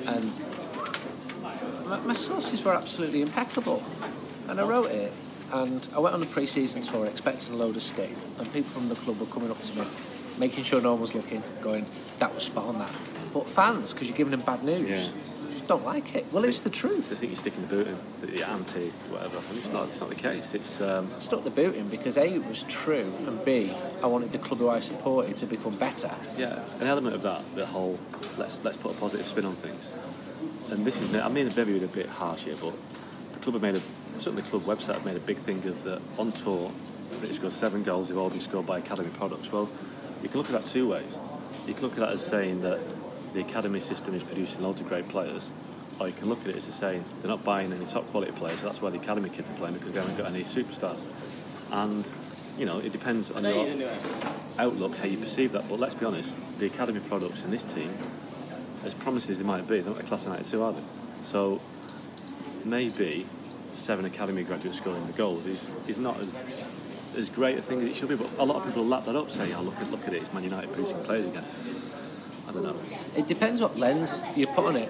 [0.08, 0.32] and
[1.87, 3.82] my, my sources were absolutely impeccable.
[4.48, 5.12] And I wrote it,
[5.52, 8.88] and I went on the pre-season tour expecting a load of stick, and people from
[8.88, 9.84] the club were coming up to me,
[10.38, 11.84] making sure no one was looking, going,
[12.18, 12.96] "That was spot on that."
[13.33, 15.09] But fans, because you're giving them bad news, Yeah.
[15.50, 16.24] just don't like it.
[16.33, 17.09] Well, it's the truth.
[17.09, 19.38] They think you're sticking the boot in, that you're anti, whatever.
[19.48, 19.88] And it's not.
[19.88, 20.55] It's not the case.
[20.55, 23.72] It's um, stuck the boot in because A, it was true, and B,
[24.03, 26.12] I wanted the club who I supported to become better.
[26.38, 27.42] yeah, an element of that.
[27.57, 27.98] The whole
[28.38, 29.92] let's let's put a positive spin on things.
[30.70, 31.14] And this is.
[31.14, 32.72] I mean, maybe a bit harsh here, but
[33.33, 33.83] the club have made a
[34.20, 36.70] certainly the club website have made a big thing of that on tour.
[37.20, 38.09] They scored seven goals.
[38.09, 39.50] They've all been scored by academy products.
[39.50, 39.68] Well,
[40.22, 41.16] you can look at that two ways.
[41.66, 42.81] You can look at that as saying that
[43.33, 45.50] the academy system is producing loads of great players,
[45.98, 48.61] or you can look at it as saying they're not buying any top quality players.
[48.61, 51.05] So that's why the academy kids are playing because they haven't got any superstars.
[51.72, 52.11] And
[52.59, 53.90] you know, it depends on your
[54.59, 55.68] outlook how you perceive that.
[55.68, 57.90] But let's be honest, the academy products in this team,
[58.85, 60.83] as promising as they might be, they're not a class of 92, are they?
[61.22, 61.61] So
[62.64, 63.27] maybe
[63.72, 66.37] seven academy graduates scoring the goals is, is not as
[67.16, 68.16] as great a thing as it should be.
[68.16, 70.22] But a lot of people lap that up, saying, "Oh, look at look at it,
[70.22, 71.44] it's Man United producing players again."
[72.48, 72.77] I don't know.
[73.16, 74.88] It depends what lens you put on it.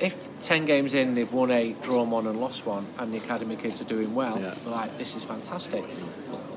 [0.00, 3.54] If 10 games in, they've won eight, drawn one, and lost one, and the academy
[3.56, 4.54] kids are doing well, Yeah.
[4.64, 5.84] they're like, this is fantastic.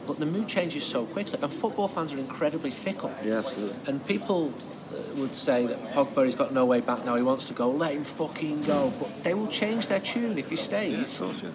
[0.08, 3.12] But the mood changes so quickly, and football fans are incredibly fickle.
[3.24, 3.76] Yeah, absolutely.
[3.88, 4.54] And people
[4.94, 7.70] uh, would say that Pogba has got no way back now, he wants to go,
[7.70, 8.92] let him fucking go.
[9.00, 11.20] But they will change their tune if he Yeah, stays.
[11.20, 11.50] of course, yeah.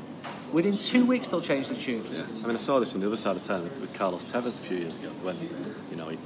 [0.53, 2.03] Within two weeks, they'll change the tune.
[2.11, 2.23] Yeah.
[2.23, 4.59] I mean, I saw this from the other side of town with, with Carlos Tevez
[4.59, 5.37] a few years ago when,
[5.91, 6.17] you know, he,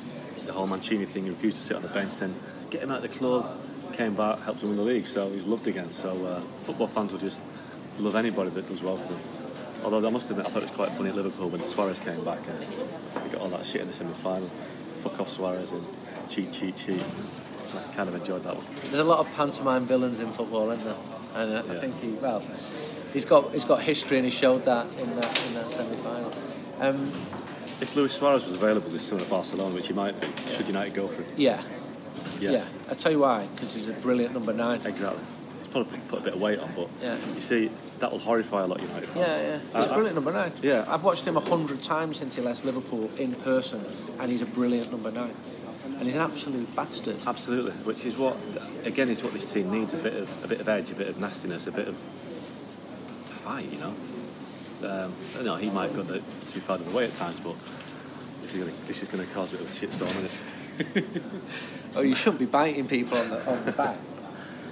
[0.46, 2.34] the whole Mancini thing, he refused to sit on the bench, then
[2.70, 3.50] get him out of the club,
[3.92, 5.90] came back, helped him win the league, so he's loved again.
[5.90, 7.40] So uh, football fans will just
[7.98, 9.22] love anybody that does well for them.
[9.84, 12.24] Although I must admit, I thought it was quite funny at Liverpool when Suarez came
[12.24, 14.46] back and we got all that shit in the semi-final.
[15.02, 15.84] Fuck off Suarez and
[16.28, 17.04] cheat, cheat, cheat.
[17.74, 18.64] I kind of enjoyed that one.
[18.84, 20.96] There's a lot of pantomime villains in football, isn't there?
[21.34, 22.40] And uh, I think he, well,
[23.12, 26.32] he's got he's got history and he showed that in that in that semi-final.
[26.80, 26.96] Um,
[27.80, 30.94] If Luis Suarez was available this summer at Barcelona, which he might be, should United
[30.94, 31.32] go for him?
[31.36, 31.60] yeah,
[32.40, 32.72] Yes.
[32.72, 32.90] yeah.
[32.90, 34.80] I tell you why, because he's a brilliant number nine.
[34.86, 35.18] Exactly.
[35.58, 37.16] He's probably put a bit of weight on, but Yeah.
[37.34, 39.18] you see, that will horrify a lot of United fans.
[39.18, 39.58] Yeah, yeah.
[39.74, 40.52] I- He's I- brilliant number nine.
[40.62, 40.84] Yeah.
[40.88, 43.80] I've watched him a hundred times since he left Liverpool in person,
[44.20, 45.34] and he's a brilliant number nine.
[45.98, 47.16] And he's an absolute bastard.
[47.26, 48.36] Absolutely, which is what,
[48.84, 51.06] again, is what this team needs: a bit of a bit of edge, a bit
[51.08, 51.96] of nastiness, a bit of
[53.42, 53.70] fight.
[53.72, 53.94] You know,
[54.88, 56.14] um, I know he might have got
[56.46, 57.56] too far of the way at times, but
[58.40, 61.04] this is going to this is going to cause a bit of a shitstorm, isn't
[61.04, 61.22] it?
[61.94, 63.96] Oh, you shouldn't be biting people on the on the back.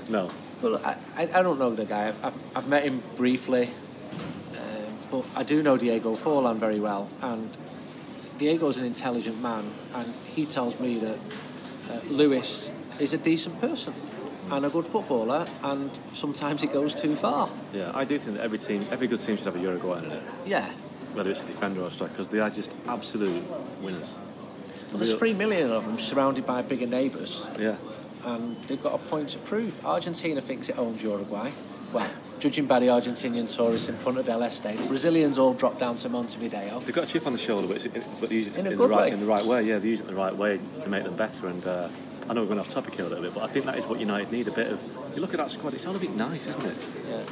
[0.09, 0.29] No,
[0.61, 2.09] Well, I, I, I don't know the guy.
[2.09, 3.69] I've, I've, I've met him briefly,
[4.59, 7.09] um, but I do know Diego Forlan very well.
[7.23, 7.57] And
[8.39, 11.19] Diego's an intelligent man, and he tells me that
[11.93, 13.95] uh, Luis is a decent person
[14.51, 17.49] and a good footballer, and sometimes it goes too far.
[17.73, 20.13] Yeah, I do think that every team, every good team should have a Uruguayan in
[20.13, 20.67] it, Yeah.
[21.15, 23.43] whether it's a defender or a striker, because they are just absolute
[23.83, 24.17] winners.
[24.91, 27.77] Well, there's three million of them surrounded by bigger neighbours, Yeah.
[28.25, 29.85] and they've got a point to prove.
[29.87, 31.51] Argentina thinks it owns Uruguay.
[31.93, 32.09] Well,
[32.39, 36.09] judging by the Argentinian tourists in Punta del Este, the Brazilians all drop down to
[36.09, 36.81] Montevideo.
[36.81, 38.67] They've got a chip on the shoulder, but, it's, it, but they use it In
[38.67, 39.11] a in, good the right, way.
[39.13, 39.63] in the right way.
[39.65, 41.47] Yeah, they use it in the right way to make them better.
[41.49, 41.89] And uh,
[42.31, 43.88] I know we're going off topic here a little bit, but I think that is
[43.88, 44.81] what United need a bit of.
[45.16, 46.93] You look at that squad; it's all a bit nice, isn't it?
[47.09, 47.23] Yeah.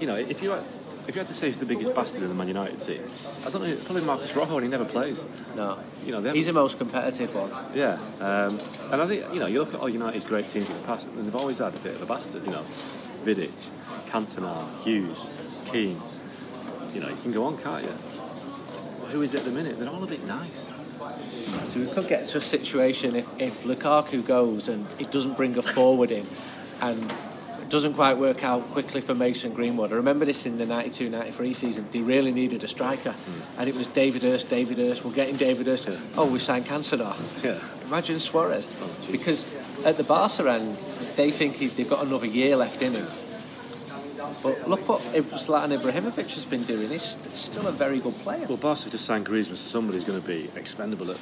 [0.00, 0.64] You know, if you had,
[1.06, 3.00] if you had to say who's the biggest bastard in the Man United team,
[3.46, 3.76] I don't know.
[3.84, 5.24] Probably Marcos Rojo, and he never plays.
[5.54, 5.78] No.
[6.04, 7.52] You know, He's the most competitive one.
[7.72, 8.58] Yeah, um,
[8.90, 11.06] and I think you know you look at all United's great teams in the past,
[11.06, 12.44] and they've always had a bit of a bastard.
[12.44, 12.62] You know,
[13.22, 13.54] Vidic,
[14.10, 15.30] Cantona, Hughes,
[15.70, 16.02] Keane.
[16.92, 17.92] You know, you can go on, can't you?
[19.10, 19.78] Who is it at the minute?
[19.78, 20.68] They're all a bit nice.
[21.64, 25.56] So we could get to a situation if, if Lukaku goes and it doesn't bring
[25.58, 26.26] a forward in
[26.80, 27.12] and
[27.60, 29.92] it doesn't quite work out quickly for Mason Greenwood.
[29.92, 31.86] I remember this in the 92-93 season.
[31.90, 33.14] They really needed a striker.
[33.58, 35.04] And it was David Hirst, David Hirst.
[35.04, 35.88] We're getting David Hirst.
[36.16, 37.12] Oh, we signed Cantona.
[37.44, 37.58] Yeah.
[37.86, 38.68] Imagine Suarez.
[38.80, 39.12] Oh, jeez.
[39.12, 40.76] because at the Barca end,
[41.16, 43.06] they think he, they've got another year left in him.
[44.42, 46.88] But look what Zlatan Ibrahimovic has been doing.
[46.88, 48.46] He's st- still a very good player.
[48.48, 51.10] Well, Barca just signed Griezmann, so somebody's going to be expendable.
[51.10, 51.18] At,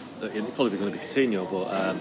[0.55, 2.01] probably going to be Coutinho, but um,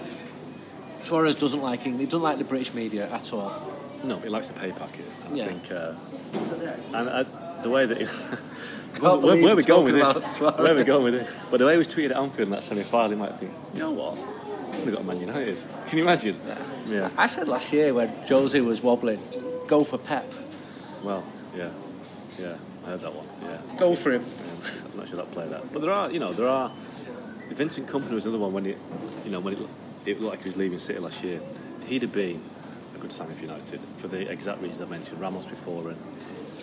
[1.00, 1.98] Suarez doesn't like him.
[1.98, 3.52] He doesn't like the British media at all.
[4.04, 5.04] no, he likes the pay packet.
[5.28, 5.44] And Yeah.
[5.44, 5.94] I think, uh,
[6.98, 7.24] and uh,
[7.62, 7.98] the way that.
[7.98, 8.04] He,
[9.00, 10.40] where, where, where are we going with this?
[10.40, 11.30] Where are we going with this?
[11.50, 13.80] But the way he was tweeted at Anfield in that semi-final, he might think, you
[13.80, 14.16] know what?
[14.84, 15.62] We've got Man United.
[15.88, 16.36] Can you imagine?
[16.88, 17.10] Yeah.
[17.16, 19.20] I said last year when Josie was wobbling,
[19.66, 20.24] go for Pep.
[21.06, 21.22] Well,
[21.56, 21.70] yeah,
[22.36, 22.56] yeah.
[22.84, 23.26] I heard that one.
[23.40, 23.78] Yeah.
[23.78, 24.22] Go for him.
[24.22, 25.72] Yeah, I'm not sure that played that.
[25.72, 26.72] But there are, you know, there are.
[27.50, 28.76] Vincent Kompany was another one when it,
[29.24, 29.60] you know, when it,
[30.04, 31.40] it looked like he was leaving City last year.
[31.86, 32.40] He'd have been
[32.96, 35.20] a good signing for United for the exact reasons I mentioned.
[35.20, 35.98] Ramos before and,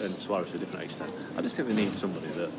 [0.02, 1.14] and Suarez to a different extent.
[1.38, 2.52] I just think they need somebody that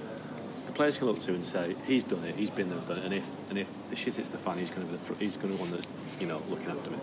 [0.65, 2.99] the players can look to and say he's done it, he's been there, and done
[2.99, 3.05] it.
[3.05, 5.37] And if and if the shit hits the fan, he's going to be the he's
[5.37, 5.87] going to be one that's
[6.19, 7.01] you know looking after it.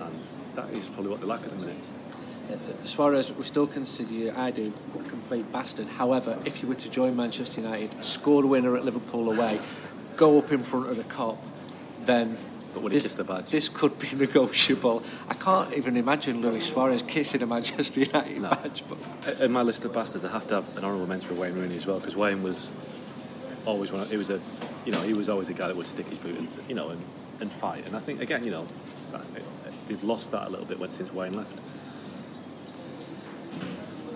[0.00, 0.14] And
[0.54, 1.76] that is probably what they lack at the minute.
[2.50, 5.88] Uh, Suarez, we still consider you, I do, a complete bastard.
[5.88, 9.58] However, if you were to join Manchester United, score the winner at Liverpool away,
[10.16, 11.38] go up in front of the Kop,
[12.04, 12.36] then
[12.88, 13.50] this, kissed the badge.
[13.50, 15.02] this could be negotiable.
[15.28, 18.50] I can't even imagine Luis Suarez kissing a Manchester United No.
[18.50, 18.82] badge.
[19.22, 21.54] But In my list of bastards, I have to have an honourable mention for Wayne
[21.54, 22.72] Rooney as well because Wayne was
[23.64, 24.02] always one.
[24.02, 24.40] Of, he was a,
[24.84, 26.90] you know, he was always a guy that would stick his boot, in, you know,
[26.90, 27.00] and,
[27.40, 27.86] and fight.
[27.86, 28.66] And I think again, you know,
[29.12, 29.28] that's,
[29.88, 31.58] they've lost that a little bit when since Wayne left.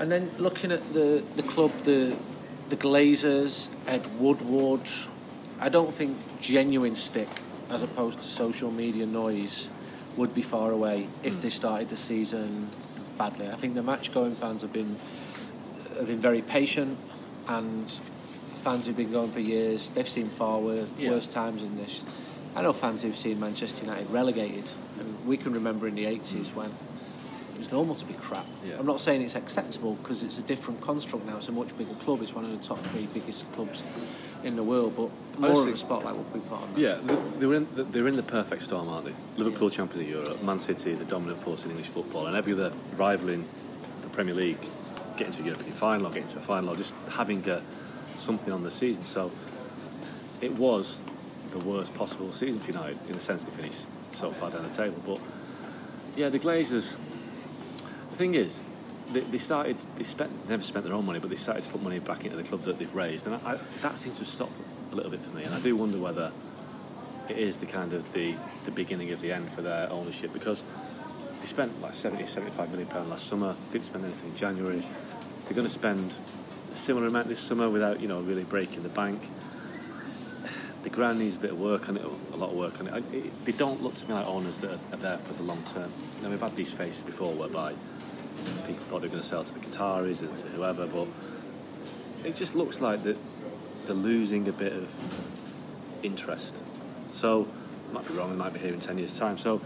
[0.00, 2.16] And then looking at the, the club, the
[2.68, 4.82] the Glazers, Ed Woodward,
[5.58, 7.28] I don't think genuine stick,
[7.70, 9.70] as opposed to social media noise,
[10.16, 11.40] would be far away if hmm.
[11.40, 12.68] they started the season
[13.16, 13.48] badly.
[13.48, 14.96] I think the match going fans have been
[15.96, 16.98] have been very patient,
[17.48, 17.90] and
[18.62, 21.10] fans who've been going for years, they've seen far worse, Yeah.
[21.10, 22.02] worse times than this.
[22.54, 26.48] I know fans who've seen Manchester United relegated, and we can remember in the 80s
[26.48, 26.58] hmm.
[26.58, 26.70] when
[27.58, 28.46] it was normal to be crap.
[28.64, 28.76] Yeah.
[28.78, 31.38] I'm not saying it's acceptable because it's a different construct now.
[31.38, 32.22] It's a much bigger club.
[32.22, 33.82] It's one of the top three biggest clubs
[34.44, 36.78] in the world, but more just of the spotlight will be put on that.
[36.80, 39.14] Yeah, they- they're in they're in the perfect storm, aren't they?
[39.42, 42.72] Liverpool champions of Europe, Man City the dominant force in English football, and every other
[42.96, 43.44] rival in
[44.02, 44.58] the Premier League
[45.16, 47.60] getting to a European final or getting to a final or just having a,
[48.16, 49.04] something on the season.
[49.04, 49.32] So
[50.40, 51.02] it was
[51.50, 54.72] the worst possible season for United in the sense they finished so far down the
[54.72, 55.02] table.
[55.04, 55.18] But
[56.16, 56.96] yeah, the Glazers.
[58.10, 58.60] The thing is,
[59.12, 59.76] they, they started.
[59.96, 62.24] They spent they never spent their own money, but they started to put money back
[62.24, 64.58] into the club that they've raised, and I, I, that seems to have stopped
[64.92, 65.44] a little bit for me.
[65.44, 66.32] And I do wonder whether
[67.28, 70.62] it is the kind of the, the beginning of the end for their ownership because
[71.40, 73.54] they spent like 70, 75 million pound last summer.
[73.70, 74.80] Didn't spend anything in January.
[75.44, 76.16] They're going to spend
[76.70, 79.20] a similar amount this summer without you know really breaking the bank.
[80.82, 83.04] The ground needs a bit of work on it, a lot of work on it.
[83.12, 85.62] It they don't look to me like owners that are, are there for the long
[85.64, 85.90] term.
[86.16, 87.74] You know, we've had these phases before whereby
[88.66, 91.08] people thought they were going to sell to the Qataris and to whoever, but
[92.24, 93.16] it just looks like that
[93.86, 96.62] they're losing a bit of interest.
[96.94, 97.48] So,
[97.90, 99.38] I might be wrong, I might be here in 10 years' time.
[99.38, 99.60] So,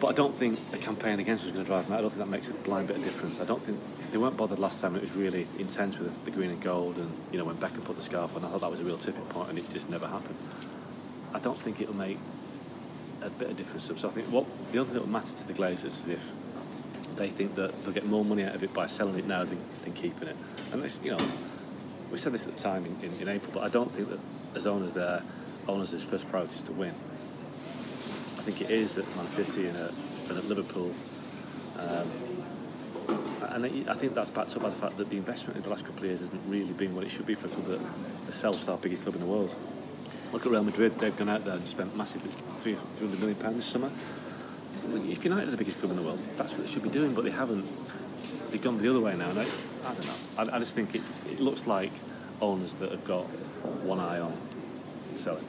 [0.00, 1.98] but I don't think a campaign against was going to drive them.
[1.98, 3.38] I don't think that makes a blind bit of difference.
[3.38, 3.78] I don't think
[4.10, 4.96] they weren't bothered last time.
[4.96, 7.84] It was really intense with the, the green and gold, and you know when Beckham
[7.84, 9.90] put the scarf on, I thought that was a real tipping point, and it just
[9.90, 10.36] never happened.
[11.34, 12.18] I don't think it'll make
[13.22, 13.84] a bit of difference.
[14.00, 16.32] So I think what the only thing that will matter to the Glazers is if
[17.20, 19.58] they think that they'll get more money out of it by selling it now than,
[19.82, 20.36] than keeping it.
[20.72, 21.18] And this, you know,
[22.10, 24.18] we said this at the time in, in, in April, but I don't think that
[24.56, 25.22] as owners, their
[25.68, 26.88] owners' first priority is to win.
[26.90, 29.92] I think it is at Man City and at,
[30.30, 30.94] and at Liverpool.
[31.78, 32.08] Um,
[33.52, 35.84] and I think that's backed up by the fact that the investment in the last
[35.84, 37.80] couple of years hasn't really been what it should be for a club that
[38.26, 39.54] the self-star biggest club in the world.
[40.32, 43.56] Look at Real Madrid; they've gone out there and spent massive, three hundred million pounds
[43.56, 43.90] this summer.
[45.10, 47.14] If United are the biggest club in the world, that's what they should be doing,
[47.14, 47.66] but they haven't.
[48.50, 49.26] They've gone the other way now.
[49.26, 50.14] I, I don't know.
[50.38, 51.92] I, I just think it, it looks like
[52.40, 53.24] owners that have got
[53.84, 54.34] one eye on
[55.14, 55.44] selling.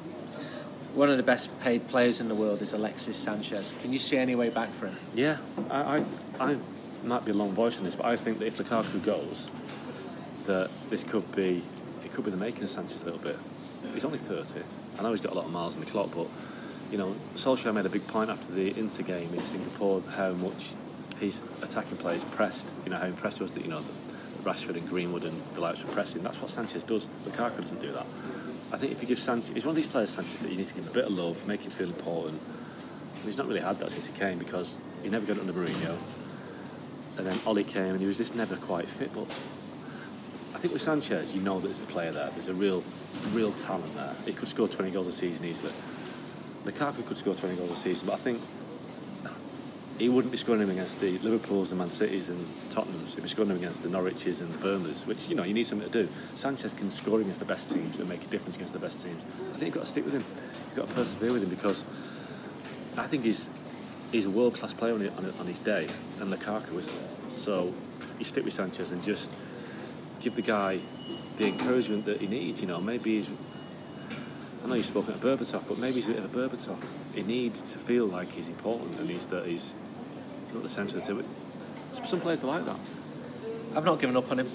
[0.94, 3.74] One of the best paid players in the world is Alexis Sanchez.
[3.82, 4.96] Can you see any way back for him?
[5.16, 5.38] Yeah,
[5.70, 6.04] I,
[6.40, 6.58] I, I
[7.04, 9.48] might be a long voice on this, but I think that if Lukaku goes,
[10.48, 11.64] that this could be
[12.04, 13.38] it could be the making of Sanchez a little bit.
[13.94, 14.62] He's only 30.
[15.00, 16.28] I know he's got a lot of miles on the clock, but
[16.92, 20.74] you know, Solskjaer made a big point after the Inter game in Singapore how much
[21.20, 22.74] his attacking players pressed.
[22.84, 23.82] You know how impressed was that you know
[24.44, 26.22] Rashford and Greenwood and the likes were pressing.
[26.22, 27.06] That's what Sanchez does.
[27.26, 28.06] Lukaku doesn't do that.
[28.74, 30.66] I think if you give Sanchez, he's one of these players, Sanchez, that you need
[30.66, 32.40] to give a bit of love, make him feel important.
[33.16, 35.98] And he's not really had that since he came because he never got under Mourinho.
[37.18, 39.14] And then Ole came and he was just never quite fit.
[39.14, 39.28] But
[40.56, 42.30] I think with Sanchez, you know that there's a player there.
[42.32, 42.84] There's a real,
[43.32, 44.16] real talent there.
[44.26, 45.72] He could score 20 goals a season easily.
[46.66, 48.40] Lukaku could score 20 goals a season, but I think
[50.02, 52.40] he wouldn't be scoring them against the Liverpools and Man Cities and
[52.72, 53.14] Tottenhams.
[53.14, 55.66] He'd be scoring them against the Norwiches and the Burnleys, which, you know, you need
[55.66, 56.12] something to do.
[56.34, 59.24] Sanchez can score against the best teams and make a difference against the best teams.
[59.24, 60.26] I think you've got to stick with him.
[60.68, 61.86] You've got to persevere with him because
[62.98, 63.52] I think he's
[64.12, 65.02] he's a world class player on,
[65.46, 65.88] his day,
[66.20, 67.38] and Lukaku isn't.
[67.38, 67.72] So
[68.18, 69.32] you stick with Sanchez and just
[70.20, 70.80] give the guy
[71.38, 72.62] the encouragement that he needs.
[72.62, 73.32] You know, maybe he's.
[74.64, 76.78] I know you've spoken at Berbatov, but maybe he's a bit of a Berbatov.
[77.16, 79.76] He needs to feel like he's important and he's that he's
[80.54, 82.80] not the centre of the Some players are like that.
[83.76, 84.48] I've not given up on him.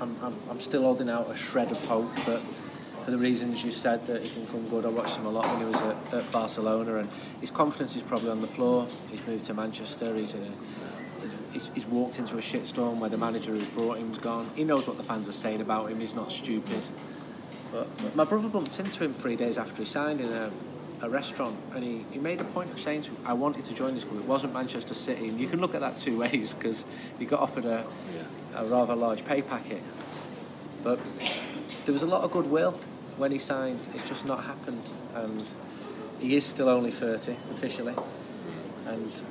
[0.00, 2.40] I'm, I'm, I'm still holding out a shred of hope, but
[3.06, 4.84] for the reasons you said that he can come good.
[4.84, 7.08] I watched him a lot when he was at, at Barcelona, and
[7.40, 8.86] his confidence is probably on the floor.
[9.10, 10.14] He's moved to Manchester.
[10.14, 14.18] He's, uh, a, he's, he's walked into a shitstorm where the manager who's brought him's
[14.18, 14.48] gone.
[14.56, 16.00] He knows what the fans are saying about him.
[16.00, 16.84] He's not stupid.
[18.02, 20.50] But my brother bumped into him three days after he signed in a,
[21.02, 23.74] a restaurant, and he, he made a point of saying to him, "I wanted to
[23.74, 24.20] join this club.
[24.20, 26.84] It wasn't Manchester City." And you can look at that two ways because
[27.18, 27.84] he got offered a,
[28.14, 28.60] yeah.
[28.60, 29.82] a rather large pay packet,
[30.82, 30.98] but
[31.84, 32.72] there was a lot of goodwill
[33.16, 34.90] when he signed, it's just not happened.
[35.14, 35.42] And
[36.20, 37.92] he is still only 30 officially.
[37.92, 38.92] Mm.
[38.92, 39.22] And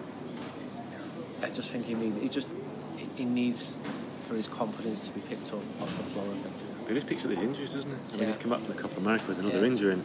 [1.43, 2.51] I just think he needs, he just,
[3.15, 3.79] he needs
[4.27, 6.25] for his confidence to be picked up off the floor.
[6.87, 7.95] He just picks up his injuries, doesn't he?
[7.95, 8.17] I yeah.
[8.17, 9.65] mean, he's come back from the Copa America with another yeah.
[9.65, 9.93] injury.
[9.93, 10.03] And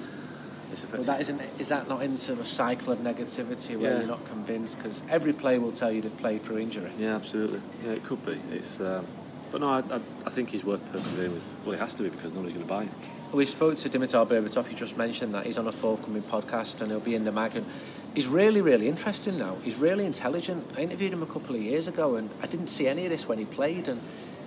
[0.73, 3.99] it's well, that isn't, is that not into a cycle of negativity where yeah.
[3.99, 4.79] you're not convinced?
[4.79, 6.91] Because every player will tell you they've played through injury.
[6.99, 7.61] Yeah, absolutely.
[7.85, 8.39] Yeah, it could be.
[8.53, 9.05] It's, um,
[9.51, 11.47] but no, I, I, I, think he's worth persevering with.
[11.65, 12.91] Well, he has to be because nobody's going to buy him.
[13.33, 15.47] We spoke to Dimitar Berbatov, you just mentioned that.
[15.47, 17.55] He's on a forthcoming podcast and he'll be in the mag.
[17.55, 17.67] And
[18.15, 19.57] he's really, really interesting now.
[19.63, 20.67] He's really intelligent.
[20.77, 23.29] I interviewed him a couple of years ago and I didn't see any of this
[23.29, 23.87] when he played.
[23.87, 24.01] And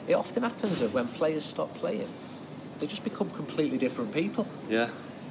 [0.08, 2.10] it often happens that when players stop playing,
[2.80, 4.48] they just become completely different people.
[4.70, 4.90] Yeah.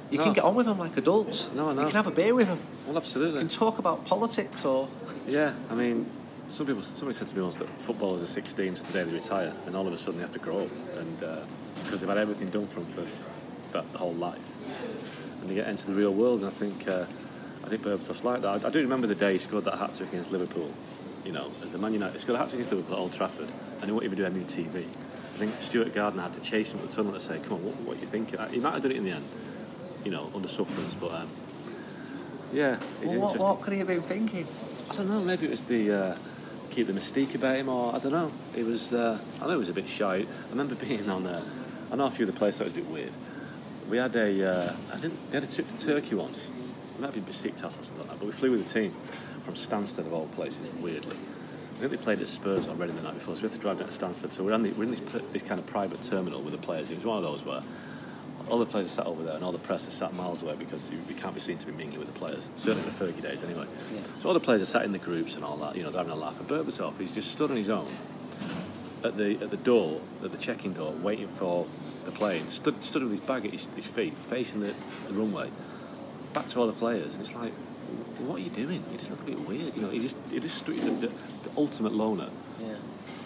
[0.09, 0.25] You no.
[0.25, 1.49] can get on with them like adults.
[1.55, 1.81] No, know.
[1.81, 2.59] You can have a beer with them.
[2.85, 3.35] Well, absolutely.
[3.35, 4.87] You can talk about politics or.
[5.27, 6.05] Yeah, I mean,
[6.47, 9.13] some people, somebody said to me once that footballers are 16 to the day they
[9.13, 11.39] retire, and all of a sudden they have to grow up, and uh,
[11.83, 15.41] because they've had everything done for them for that the whole life.
[15.41, 17.05] And they get into the real world, and I think uh,
[17.63, 18.63] I think Berbatov's like that.
[18.63, 20.69] I, I, do remember the day he scored that hat trick against Liverpool.
[21.25, 23.13] You know, as the Man United, he scored a hat trick against Liverpool at Old
[23.13, 24.83] Trafford, and he wouldn't even do any TV.
[24.83, 27.65] I think Stuart Gardner had to chase him at the tunnel to say, "Come on,
[27.65, 29.25] what, what are you thinking?" He might have done it in the end,
[30.03, 31.29] you know, under sufferance, but um,
[32.51, 34.45] yeah, it's well, what, what, could he have been thinking?
[34.91, 35.21] I don't know.
[35.21, 35.91] Maybe it was the.
[35.91, 36.17] Uh,
[36.73, 38.31] keep the mystique about him, or I don't know.
[38.57, 40.15] It was, uh, I know it was a bit shy.
[40.15, 41.43] I remember being on, uh,
[41.91, 43.13] I know a few of the players thought it was a bit weird,
[43.89, 46.47] we had a, uh, I think they had a trip to Turkey once.
[46.95, 48.19] It might be Besiktas or something like that.
[48.19, 48.93] But we flew with the team
[49.43, 51.15] from Stansted of all places, weirdly.
[51.15, 53.79] I think they played at Spurs already the night before, so we had to drive
[53.79, 54.31] down to Stansted.
[54.31, 55.01] So we're, the, we're in this,
[55.31, 56.91] this kind of private terminal with the players.
[56.91, 57.61] It was one of those where
[58.49, 60.55] all the players are sat over there and all the press is sat miles away
[60.55, 62.49] because you, you can't be seen to be mingling with the players.
[62.55, 63.65] Certainly in the Fergie days, anyway.
[63.93, 64.01] Yeah.
[64.19, 66.03] So all the players are sat in the groups and all that, you know, they're
[66.03, 66.39] having a laugh.
[66.39, 67.87] And Berbatov, he's just stood on his own
[69.03, 71.67] at the at the door, at the check-in door, waiting for
[72.05, 74.73] the plane, stood, stood with his bag at his, his feet, facing the,
[75.07, 75.49] the, runway,
[76.33, 77.53] back to all the players, and it's like,
[78.27, 78.83] what are you doing?
[78.91, 79.89] You just look a bit weird, you know.
[79.89, 82.29] He just, he just the, the, the ultimate loner.
[82.59, 82.75] Yeah.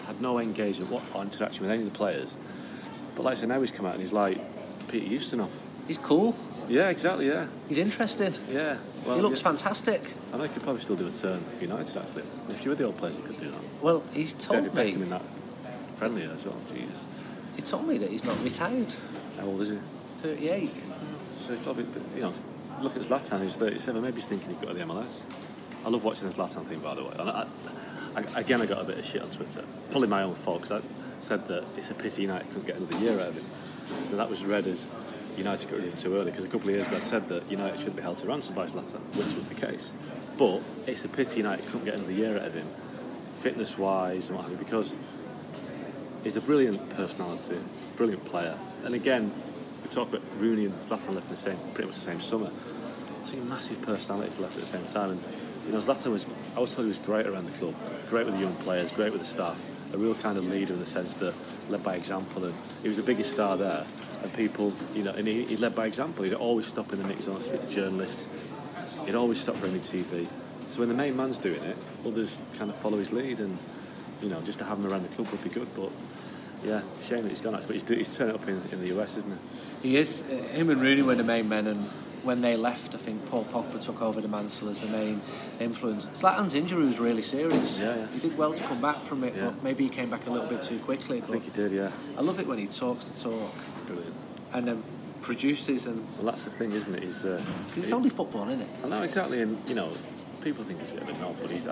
[0.06, 2.36] Had no engagement what, or interaction with any of the players.
[3.14, 4.38] But like I say, now he's come out and he's like
[4.88, 5.50] Peter Ustinov.
[5.86, 6.34] He's cool.
[6.68, 7.28] Yeah, exactly.
[7.28, 7.46] Yeah.
[7.68, 8.34] He's interesting.
[8.50, 8.76] Yeah.
[9.06, 9.48] Well, he looks yeah.
[9.48, 10.02] fantastic.
[10.32, 11.96] I know he could probably still do a turn for United.
[11.96, 13.60] Actually, if you were the old players, he could do that.
[13.82, 14.92] Well, he's told David me.
[14.92, 15.22] Beckham in that
[15.94, 16.56] friendly as well.
[16.72, 17.04] Jesus.
[17.56, 18.94] He told me that he's not retired.
[19.38, 19.78] How old is he?
[20.22, 20.70] 38.
[21.26, 22.32] So he's probably, you know,
[22.82, 25.22] look at Zlatan, who's 37, maybe he's thinking he'd go to the MLS.
[25.84, 27.12] I love watching this Zlatan thing, by the way.
[27.18, 27.46] I,
[28.16, 29.64] I, again, I got a bit of shit on Twitter.
[29.90, 32.98] Probably my own fault, because I said that it's a pity United couldn't get another
[32.98, 34.10] year out of him.
[34.10, 34.88] And that was read as
[35.36, 37.28] United got rid of him too early, because a couple of years ago I said
[37.28, 39.92] that United should be held to ransom by Zlatan, which was the case.
[40.36, 42.66] But it's a pity United couldn't get another year out of him,
[43.42, 44.94] fitness-wise and what have you, because
[46.22, 47.58] he's a brilliant personality,
[47.96, 48.56] brilliant player.
[48.84, 49.32] And again,
[49.88, 52.50] we talk about Rooney and Zlatan left the same, pretty much the same summer.
[53.24, 55.10] Two massive personalities left at the same time.
[55.10, 55.20] And
[55.66, 56.26] you know, Zlatan was,
[56.56, 57.74] I was told he was great around the club,
[58.08, 60.78] great with the young players, great with the staff, a real kind of leader in
[60.78, 61.34] the sense that
[61.70, 62.44] led by example.
[62.44, 63.86] And he was the biggest star there.
[64.22, 66.24] And people, you know, and he, he led by example.
[66.24, 68.28] He'd always stop in the mix zone, speak to journalists.
[69.06, 70.26] He'd always stop for TV.
[70.66, 73.56] So when the main man's doing it, others kind of follow his lead, and
[74.20, 75.68] you know, just to have him around the club would be good.
[75.74, 75.90] But
[76.64, 77.54] yeah, shame that he's gone.
[77.54, 79.32] Actually, but he's, he's turning up in, in the US, isn't
[79.82, 79.88] he?
[79.90, 80.20] He is.
[80.52, 81.80] Him and Rooney were the main men, and
[82.24, 85.20] when they left, I think Paul Pogba took over the mantle as the main
[85.60, 86.06] influence.
[86.06, 87.78] Zlatan's injury was really serious.
[87.78, 88.06] Yeah, yeah.
[88.08, 89.46] He did well to come back from it, Yeah.
[89.46, 91.18] but maybe he came back a little bit too quickly.
[91.18, 91.90] I think he did, yeah.
[92.16, 93.54] I love it when he talks to talk
[93.86, 94.14] Brilliant.
[94.52, 94.82] and then
[95.22, 97.02] produces, and Well, that's the thing, isn't it?
[97.04, 97.40] He's, uh,
[97.76, 98.68] it's he- only football, isn't it?
[98.84, 99.88] I know exactly, and you know,
[100.42, 101.66] people think he's a bit of a knob, but he's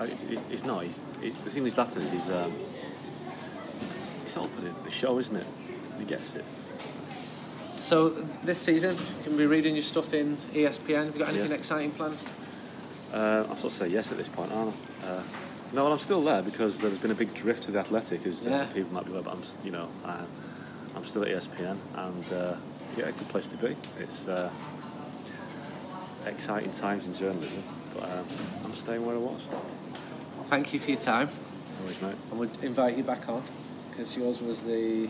[0.49, 0.83] he's not.
[0.83, 2.53] He's, he, the thing with Zlatan is he's um,
[4.27, 5.47] it's all for the, the show, isn't it?
[5.97, 6.43] He gets it.
[7.79, 11.05] So this season, you can be reading your stuff in ESPN.
[11.05, 11.55] Have you got anything Yeah.
[11.57, 12.17] exciting planned?
[13.13, 15.07] Uh, I'm supposed to say yes at this point, aren't I?
[15.07, 15.23] Uh,
[15.71, 18.45] no, well, I'm still there because there's been a big drift to the Athletic, as
[18.45, 18.65] uh, Yeah.
[18.65, 19.23] people might be aware.
[19.23, 20.25] But I'm, you know, uh,
[20.93, 22.55] I'm still at ESPN, and uh,
[22.97, 23.77] yeah, a good place to be.
[23.97, 24.49] It's uh,
[26.25, 27.63] exciting times in journalism,
[27.93, 28.25] but um,
[28.65, 29.41] I'm staying where I was.
[30.49, 31.29] Thank you for your time.
[31.81, 32.15] Always, mate.
[32.33, 33.41] I would invite you back on
[33.97, 35.09] because yours was the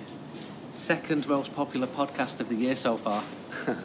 [0.72, 3.22] second most popular podcast of the year so far.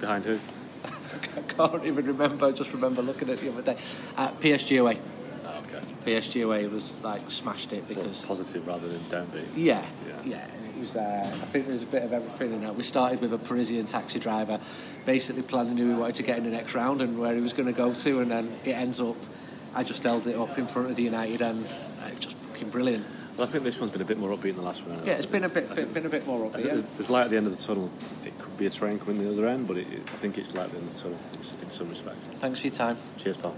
[0.00, 0.38] Behind who?
[1.36, 2.46] I can't even remember.
[2.46, 3.76] I just remember looking at it the other day.
[4.16, 4.98] Uh, PSG away.
[5.44, 5.84] Oh, okay.
[6.06, 9.44] PSG away was like smashed it Well, because positive rather than downbeat.
[9.54, 10.14] yeah, Yeah.
[10.24, 10.46] yeah.
[10.46, 10.96] and It was.
[10.96, 12.74] Uh, I think there was a bit of everything in that.
[12.74, 14.58] We started with a Parisian taxi driver,
[15.04, 17.52] basically planning who we wanted to get in the next round and where he was
[17.52, 19.16] going to go to, and then it ends up.
[19.74, 22.36] I just held it up in front of the United, and uh, it was just
[22.38, 23.04] fucking brilliant.
[23.36, 24.98] Well, I think this one's been a bit more upbeat than the last one.
[25.04, 26.60] Yeah, it's been a bit, bit been a bit more upbeat.
[26.60, 26.66] yeah.
[26.68, 27.90] there's, there's light at the end of the tunnel.
[28.24, 30.64] It could be a train coming the other end, but it, I think it's light
[30.64, 32.26] at the end of the tunnel in, in some respects.
[32.34, 32.96] Thanks for your time.
[33.18, 33.54] Cheers, pal.